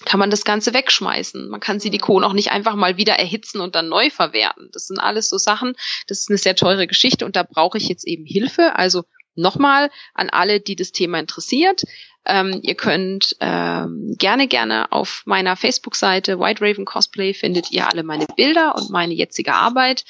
[0.05, 1.49] kann man das Ganze wegschmeißen.
[1.49, 4.69] Man kann Silikon auch nicht einfach mal wieder erhitzen und dann neu verwerten.
[4.73, 5.75] Das sind alles so Sachen.
[6.09, 8.75] Das ist eine sehr teure Geschichte und da brauche ich jetzt eben Hilfe.
[8.77, 9.05] Also
[9.35, 11.83] Nochmal an alle, die das Thema interessiert.
[12.25, 18.05] Ähm, ihr könnt ähm, gerne, gerne auf meiner Facebook-Seite White Raven Cosplay findet ihr alle
[18.05, 20.05] meine Bilder und meine jetzige Arbeit.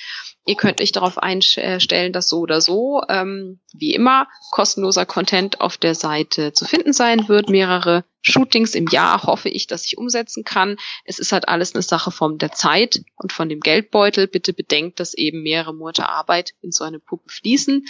[0.44, 5.76] Ihr könnt euch darauf einstellen, dass so oder so, ähm, wie immer, kostenloser Content auf
[5.76, 7.48] der Seite zu finden sein wird.
[7.48, 10.78] Mehrere Shootings im Jahr hoffe ich, dass ich umsetzen kann.
[11.04, 14.26] Es ist halt alles eine Sache von der Zeit und von dem Geldbeutel.
[14.26, 17.86] Bitte bedenkt, dass eben mehrere Monate Arbeit in so eine Puppe fließen.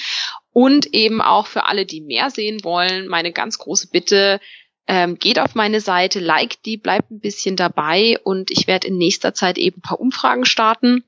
[0.53, 4.41] Und eben auch für alle, die mehr sehen wollen, meine ganz große Bitte,
[4.87, 8.99] ähm, geht auf meine Seite, liked die, bleibt ein bisschen dabei und ich werde in
[8.99, 11.05] nächster Zeit eben ein paar Umfragen starten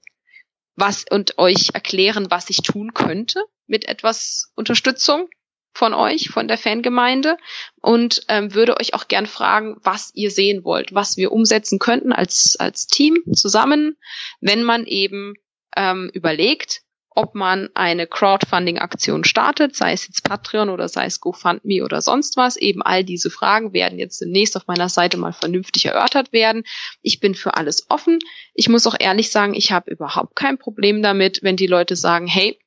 [0.76, 5.28] was und euch erklären, was ich tun könnte mit etwas Unterstützung
[5.72, 7.36] von euch, von der Fangemeinde
[7.80, 12.12] und ähm, würde euch auch gern fragen, was ihr sehen wollt, was wir umsetzen könnten
[12.12, 13.96] als, als Team zusammen,
[14.40, 15.34] wenn man eben
[15.76, 16.82] ähm, überlegt,
[17.14, 22.36] ob man eine Crowdfunding-Aktion startet, sei es jetzt Patreon oder sei es GoFundMe oder sonst
[22.36, 22.56] was.
[22.56, 26.64] Eben all diese Fragen werden jetzt demnächst auf meiner Seite mal vernünftig erörtert werden.
[27.02, 28.18] Ich bin für alles offen.
[28.52, 32.26] Ich muss auch ehrlich sagen, ich habe überhaupt kein Problem damit, wenn die Leute sagen,
[32.26, 32.58] hey,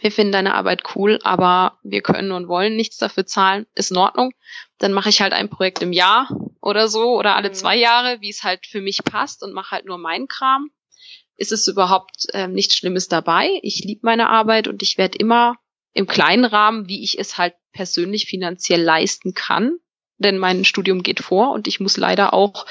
[0.00, 3.98] wir finden deine Arbeit cool, aber wir können und wollen nichts dafür zahlen, ist in
[3.98, 4.32] Ordnung.
[4.78, 6.28] Dann mache ich halt ein Projekt im Jahr
[6.62, 7.54] oder so oder alle mhm.
[7.54, 10.70] zwei Jahre, wie es halt für mich passt und mache halt nur meinen Kram
[11.36, 13.48] ist es überhaupt äh, nichts Schlimmes dabei.
[13.62, 15.56] Ich liebe meine Arbeit und ich werde immer
[15.92, 19.78] im kleinen Rahmen, wie ich es halt persönlich finanziell leisten kann,
[20.18, 22.66] denn mein Studium geht vor und ich muss leider auch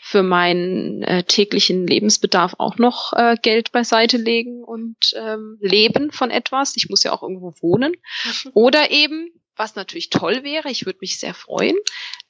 [0.00, 6.30] für meinen äh, täglichen Lebensbedarf auch noch äh, Geld beiseite legen und ähm, leben von
[6.30, 6.76] etwas.
[6.76, 7.94] Ich muss ja auch irgendwo wohnen.
[8.54, 11.76] Oder eben was natürlich toll wäre, ich würde mich sehr freuen,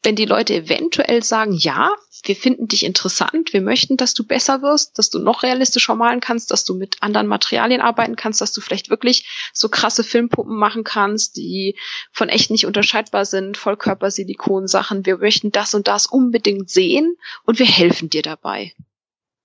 [0.03, 1.93] wenn die Leute eventuell sagen, ja,
[2.23, 6.21] wir finden dich interessant, wir möchten, dass du besser wirst, dass du noch realistischer malen
[6.21, 10.57] kannst, dass du mit anderen Materialien arbeiten kannst, dass du vielleicht wirklich so krasse Filmpuppen
[10.57, 11.77] machen kannst, die
[12.13, 15.07] von echt nicht unterscheidbar sind, Vollkörpersilikon-Sachen.
[15.07, 18.75] Wir möchten das und das unbedingt sehen und wir helfen dir dabei.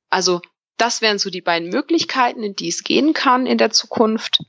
[0.10, 0.42] Also
[0.78, 4.40] das wären so die beiden Möglichkeiten, in die es gehen kann in der Zukunft.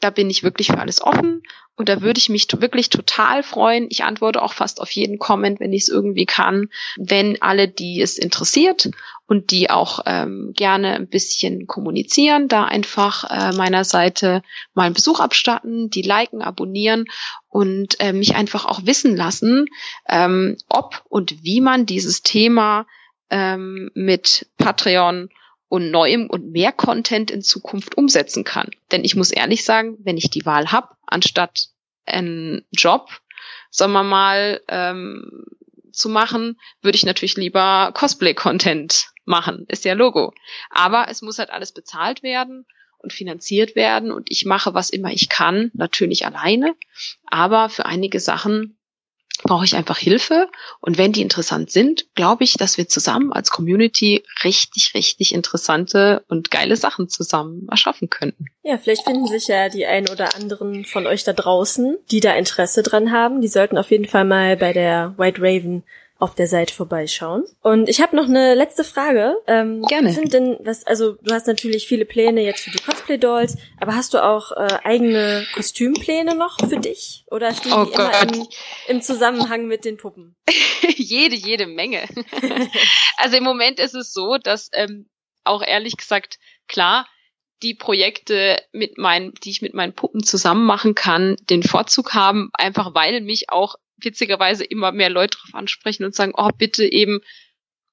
[0.00, 1.42] Da bin ich wirklich für alles offen
[1.78, 3.86] und da würde ich mich wirklich total freuen.
[3.88, 8.00] Ich antworte auch fast auf jeden Comment, wenn ich es irgendwie kann, wenn alle, die
[8.00, 8.90] es interessiert
[9.26, 14.42] und die auch ähm, gerne ein bisschen kommunizieren, da einfach äh, meiner Seite
[14.74, 17.04] mal einen Besuch abstatten, die liken, abonnieren
[17.48, 19.66] und äh, mich einfach auch wissen lassen,
[20.08, 22.86] ähm, ob und wie man dieses Thema
[23.30, 25.28] ähm, mit Patreon
[25.68, 28.70] und neuem und mehr Content in Zukunft umsetzen kann.
[28.90, 31.68] Denn ich muss ehrlich sagen, wenn ich die Wahl habe, anstatt
[32.06, 33.10] einen Job,
[33.70, 35.44] sagen wir mal, ähm,
[35.92, 39.66] zu machen, würde ich natürlich lieber Cosplay-Content machen.
[39.68, 40.32] Ist ja Logo.
[40.70, 42.66] Aber es muss halt alles bezahlt werden
[42.98, 46.74] und finanziert werden und ich mache, was immer ich kann, natürlich alleine.
[47.26, 48.77] Aber für einige Sachen
[49.42, 50.48] brauche ich einfach Hilfe.
[50.80, 56.24] Und wenn die interessant sind, glaube ich, dass wir zusammen als Community richtig, richtig interessante
[56.28, 58.46] und geile Sachen zusammen erschaffen könnten.
[58.62, 62.34] Ja, vielleicht finden sich ja die ein oder anderen von euch da draußen, die da
[62.34, 63.40] Interesse dran haben.
[63.40, 65.84] Die sollten auf jeden Fall mal bei der White Raven
[66.18, 67.44] auf der Seite vorbeischauen.
[67.62, 69.36] Und ich habe noch eine letzte Frage.
[69.46, 70.08] Ähm, Gerne.
[70.08, 73.94] Was sind denn, was, also du hast natürlich viele Pläne jetzt für die Cosplay-Dolls, aber
[73.94, 77.24] hast du auch äh, eigene Kostümpläne noch für dich?
[77.30, 78.10] Oder stehen oh die Gott.
[78.10, 78.48] immer im,
[78.88, 80.34] im Zusammenhang mit den Puppen?
[80.96, 82.02] jede, jede Menge.
[83.16, 85.08] also im Moment ist es so, dass ähm,
[85.44, 87.06] auch ehrlich gesagt, klar,
[87.62, 92.50] die Projekte mit meinen, die ich mit meinen Puppen zusammen machen kann, den Vorzug haben,
[92.54, 97.20] einfach weil mich auch witzigerweise immer mehr Leute drauf ansprechen und sagen, oh, bitte eben,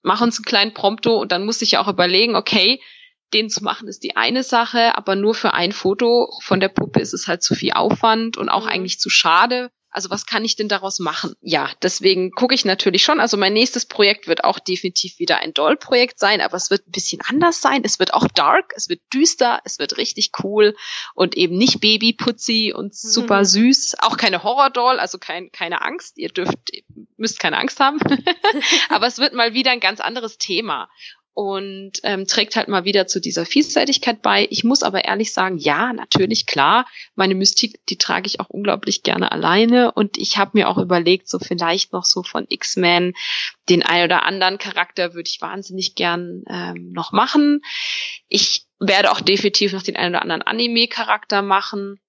[0.01, 1.19] mach uns einen kleinen Prompto.
[1.19, 2.81] Und dann muss ich ja auch überlegen, okay,
[3.33, 6.31] den zu machen ist die eine Sache, aber nur für ein Foto.
[6.41, 8.69] Von der Puppe ist es halt zu viel Aufwand und auch mhm.
[8.69, 11.35] eigentlich zu schade, also was kann ich denn daraus machen?
[11.39, 13.21] Ja, deswegen gucke ich natürlich schon.
[13.21, 16.91] Also mein nächstes Projekt wird auch definitiv wieder ein Doll-Projekt sein, aber es wird ein
[16.91, 17.81] bisschen anders sein.
[17.85, 20.75] Es wird auch dark, es wird düster, es wird richtig cool
[21.13, 23.45] und eben nicht Baby-Putzi und super mhm.
[23.45, 23.95] süß.
[23.99, 26.17] Auch keine Horror-Doll, also kein, keine Angst.
[26.17, 26.57] Ihr dürft,
[27.15, 27.99] müsst keine Angst haben.
[28.89, 30.89] aber es wird mal wieder ein ganz anderes Thema
[31.35, 34.47] und ähm, trägt halt mal wieder zu dieser Vielseitigkeit bei.
[34.49, 39.03] Ich muss aber ehrlich sagen, ja, natürlich, klar, meine Mystik, die trage ich auch unglaublich
[39.03, 43.13] gerne alleine und ich habe mir auch überlegt, so vielleicht noch so von X-Men
[43.67, 47.61] den ein oder anderen Charakter würde ich wahnsinnig gern ähm, noch machen.
[48.29, 51.99] Ich werde auch definitiv noch den einen oder anderen Anime-Charakter machen.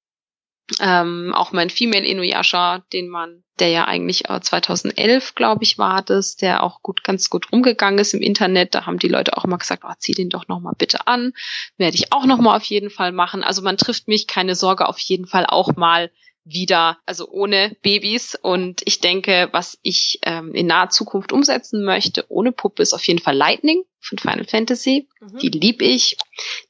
[0.81, 6.03] Ähm, auch mein Female Inuyasha, den man, der ja eigentlich äh, 2011, glaube ich, war
[6.03, 8.75] das, der auch gut, ganz gut rumgegangen ist im Internet.
[8.75, 11.33] Da haben die Leute auch immer gesagt, oh, zieh den doch noch mal bitte an.
[11.77, 13.45] Werde ich auch noch mal auf jeden Fall machen.
[13.45, 16.11] Also man trifft mich, keine Sorge, auf jeden Fall auch mal
[16.47, 18.37] wieder, also ohne Babys.
[18.41, 23.05] Und ich denke, was ich ähm, in naher Zukunft umsetzen möchte, ohne Puppe, ist auf
[23.05, 25.09] jeden Fall Lightning von Final Fantasy.
[25.21, 25.39] Mhm.
[25.39, 26.17] Die lieb ich.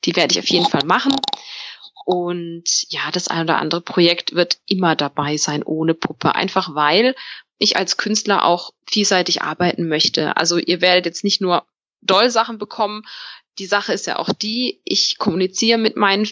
[0.04, 1.14] Die werde ich auf jeden Fall machen.
[2.06, 6.36] Und ja, das ein oder andere Projekt wird immer dabei sein ohne Puppe.
[6.36, 7.16] Einfach weil
[7.58, 10.36] ich als Künstler auch vielseitig arbeiten möchte.
[10.36, 11.66] Also ihr werdet jetzt nicht nur
[12.02, 13.02] Doll-Sachen bekommen.
[13.58, 16.28] Die Sache ist ja auch die, ich kommuniziere mit meinen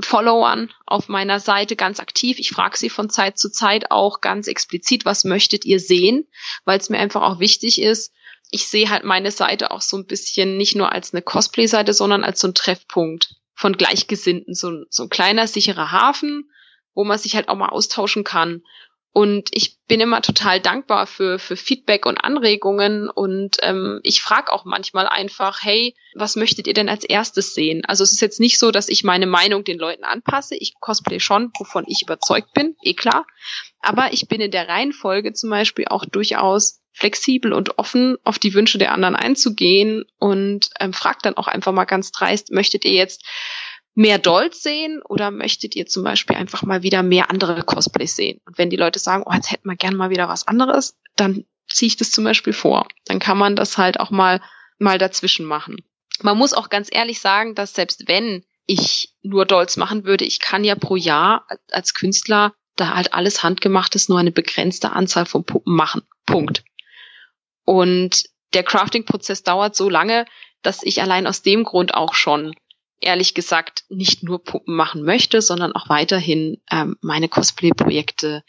[0.00, 2.40] Followern auf meiner Seite ganz aktiv.
[2.40, 6.26] Ich frage sie von Zeit zu Zeit auch ganz explizit, was möchtet ihr sehen,
[6.64, 8.12] weil es mir einfach auch wichtig ist.
[8.50, 12.24] Ich sehe halt meine Seite auch so ein bisschen nicht nur als eine Cosplay-Seite, sondern
[12.24, 16.50] als so ein Treffpunkt von Gleichgesinnten, so, so ein kleiner, sicherer Hafen,
[16.94, 18.62] wo man sich halt auch mal austauschen kann.
[19.12, 23.08] Und ich bin immer total dankbar für, für Feedback und Anregungen.
[23.08, 27.82] Und ähm, ich frage auch manchmal einfach, hey, was möchtet ihr denn als erstes sehen?
[27.86, 30.54] Also es ist jetzt nicht so, dass ich meine Meinung den Leuten anpasse.
[30.54, 33.26] Ich cosplay schon, wovon ich überzeugt bin, eh klar.
[33.80, 38.54] Aber ich bin in der Reihenfolge zum Beispiel auch durchaus flexibel und offen auf die
[38.54, 42.92] Wünsche der anderen einzugehen und ähm, fragt dann auch einfach mal ganz dreist, möchtet ihr
[42.92, 43.22] jetzt
[43.94, 48.40] mehr Dolls sehen oder möchtet ihr zum Beispiel einfach mal wieder mehr andere Cosplays sehen?
[48.46, 51.44] Und wenn die Leute sagen, oh, jetzt hätten wir gern mal wieder was anderes, dann
[51.68, 52.88] ziehe ich das zum Beispiel vor.
[53.04, 54.40] Dann kann man das halt auch mal,
[54.78, 55.76] mal dazwischen machen.
[56.22, 60.40] Man muss auch ganz ehrlich sagen, dass selbst wenn ich nur Dolls machen würde, ich
[60.40, 65.44] kann ja pro Jahr als Künstler da halt alles handgemachtes nur eine begrenzte Anzahl von
[65.44, 66.02] Puppen machen.
[66.24, 66.64] Punkt.
[67.66, 70.24] Und der Crafting-Prozess dauert so lange,
[70.62, 72.54] dass ich allein aus dem Grund auch schon
[73.00, 78.42] ehrlich gesagt nicht nur Puppen machen möchte, sondern auch weiterhin ähm, meine Cosplay-Projekte,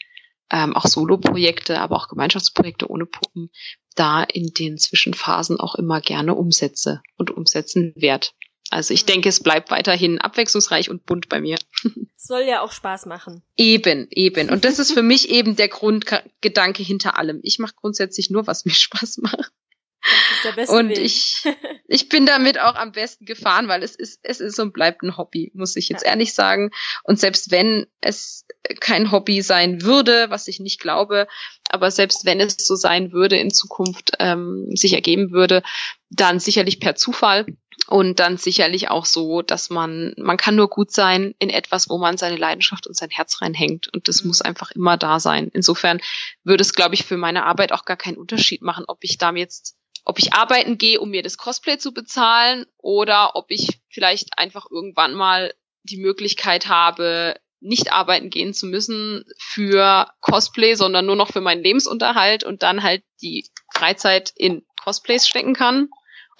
[0.50, 3.50] ähm, auch Solo-Projekte, aber auch Gemeinschaftsprojekte ohne Puppen
[3.94, 8.28] da in den Zwischenphasen auch immer gerne umsetze und umsetzen werde.
[8.70, 11.58] Also ich denke, es bleibt weiterhin abwechslungsreich und bunt bei mir.
[12.16, 13.42] Soll ja auch Spaß machen.
[13.56, 14.50] Eben, eben.
[14.50, 17.40] Und das ist für mich eben der Grundgedanke hinter allem.
[17.42, 19.52] Ich mache grundsätzlich nur, was mir Spaß macht.
[20.00, 20.98] Das ist der beste und Weg.
[20.98, 21.42] ich,
[21.88, 25.16] ich bin damit auch am besten gefahren, weil es ist, es ist und bleibt ein
[25.16, 26.10] Hobby, muss ich jetzt ja.
[26.10, 26.70] ehrlich sagen.
[27.02, 28.46] Und selbst wenn es
[28.80, 31.26] kein Hobby sein würde, was ich nicht glaube,
[31.68, 35.62] aber selbst wenn es so sein würde in Zukunft, ähm, sich ergeben würde,
[36.10, 37.46] dann sicherlich per Zufall
[37.86, 41.98] und dann sicherlich auch so, dass man, man kann nur gut sein in etwas, wo
[41.98, 43.88] man seine Leidenschaft und sein Herz reinhängt.
[43.92, 44.46] Und das muss mhm.
[44.46, 45.50] einfach immer da sein.
[45.52, 46.00] Insofern
[46.44, 49.32] würde es, glaube ich, für meine Arbeit auch gar keinen Unterschied machen, ob ich da
[49.32, 54.38] jetzt ob ich arbeiten gehe, um mir das Cosplay zu bezahlen oder ob ich vielleicht
[54.38, 55.52] einfach irgendwann mal
[55.82, 61.62] die Möglichkeit habe, nicht arbeiten gehen zu müssen für Cosplay, sondern nur noch für meinen
[61.62, 65.90] Lebensunterhalt und dann halt die Freizeit in Cosplays stecken kann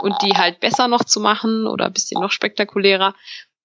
[0.03, 3.15] und die halt besser noch zu machen oder ein bisschen noch spektakulärer.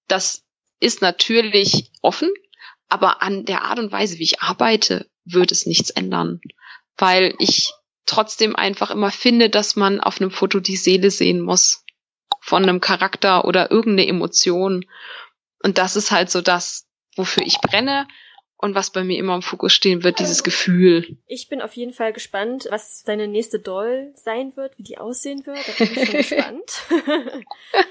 [0.08, 0.44] Das
[0.80, 2.30] ist natürlich offen,
[2.88, 6.40] aber an der Art und Weise, wie ich arbeite, wird es nichts ändern,
[6.96, 7.72] weil ich
[8.06, 11.84] trotzdem einfach immer finde, dass man auf einem Foto die Seele sehen muss
[12.40, 14.84] von einem Charakter oder irgendeine Emotion.
[15.62, 18.06] Und das ist halt so das, wofür ich brenne
[18.64, 21.18] und was bei mir immer im Fokus stehen wird, dieses Gefühl.
[21.26, 25.44] Ich bin auf jeden Fall gespannt, was deine nächste Doll sein wird, wie die aussehen
[25.44, 25.58] wird.
[25.58, 26.82] Da bin ich schon gespannt.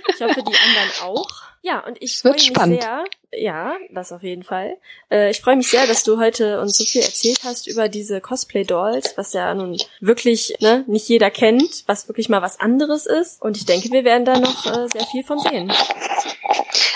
[0.10, 1.30] ich hoffe, die anderen auch.
[1.62, 2.82] Ja, und ich freue mich spannend.
[2.82, 3.06] sehr.
[3.32, 4.78] Ja, das auf jeden Fall.
[5.12, 8.20] Äh, ich freue mich sehr, dass du heute uns so viel erzählt hast über diese
[8.20, 13.42] Cosplay-Dolls, was ja nun wirklich ne, nicht jeder kennt, was wirklich mal was anderes ist.
[13.42, 15.72] Und ich denke, wir werden da noch äh, sehr viel von sehen.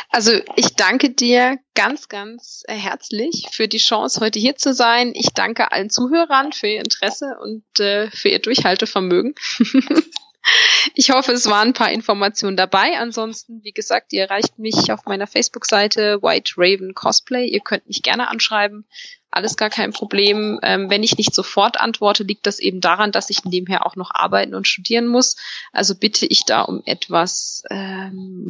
[0.09, 5.11] Also ich danke dir ganz, ganz äh, herzlich für die Chance, heute hier zu sein.
[5.13, 9.35] Ich danke allen Zuhörern für ihr Interesse und äh, für ihr Durchhaltevermögen.
[10.95, 12.97] Ich hoffe, es waren ein paar Informationen dabei.
[12.97, 17.47] Ansonsten, wie gesagt, ihr erreicht mich auf meiner Facebook-Seite White Raven Cosplay.
[17.47, 18.85] Ihr könnt mich gerne anschreiben.
[19.29, 20.59] Alles gar kein Problem.
[20.63, 24.11] Ähm, wenn ich nicht sofort antworte, liegt das eben daran, dass ich nebenher auch noch
[24.11, 25.35] arbeiten und studieren muss.
[25.73, 28.47] Also bitte ich da um etwas ähm,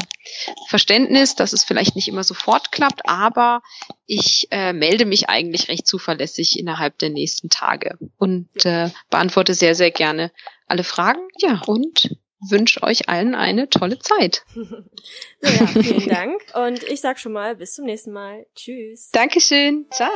[0.68, 3.64] Verständnis, dass es vielleicht nicht immer sofort klappt, aber
[4.06, 9.74] ich äh, melde mich eigentlich recht zuverlässig innerhalb der nächsten Tage und äh, beantworte sehr,
[9.74, 10.32] sehr gerne
[10.68, 11.22] alle Fragen.
[11.39, 12.18] Ja, und
[12.49, 14.45] wünsche euch allen eine tolle Zeit.
[15.41, 16.41] ja, vielen Dank.
[16.53, 18.45] Und ich sag schon mal bis zum nächsten Mal.
[18.55, 19.09] Tschüss.
[19.11, 19.88] Dankeschön.
[19.91, 20.11] Ciao.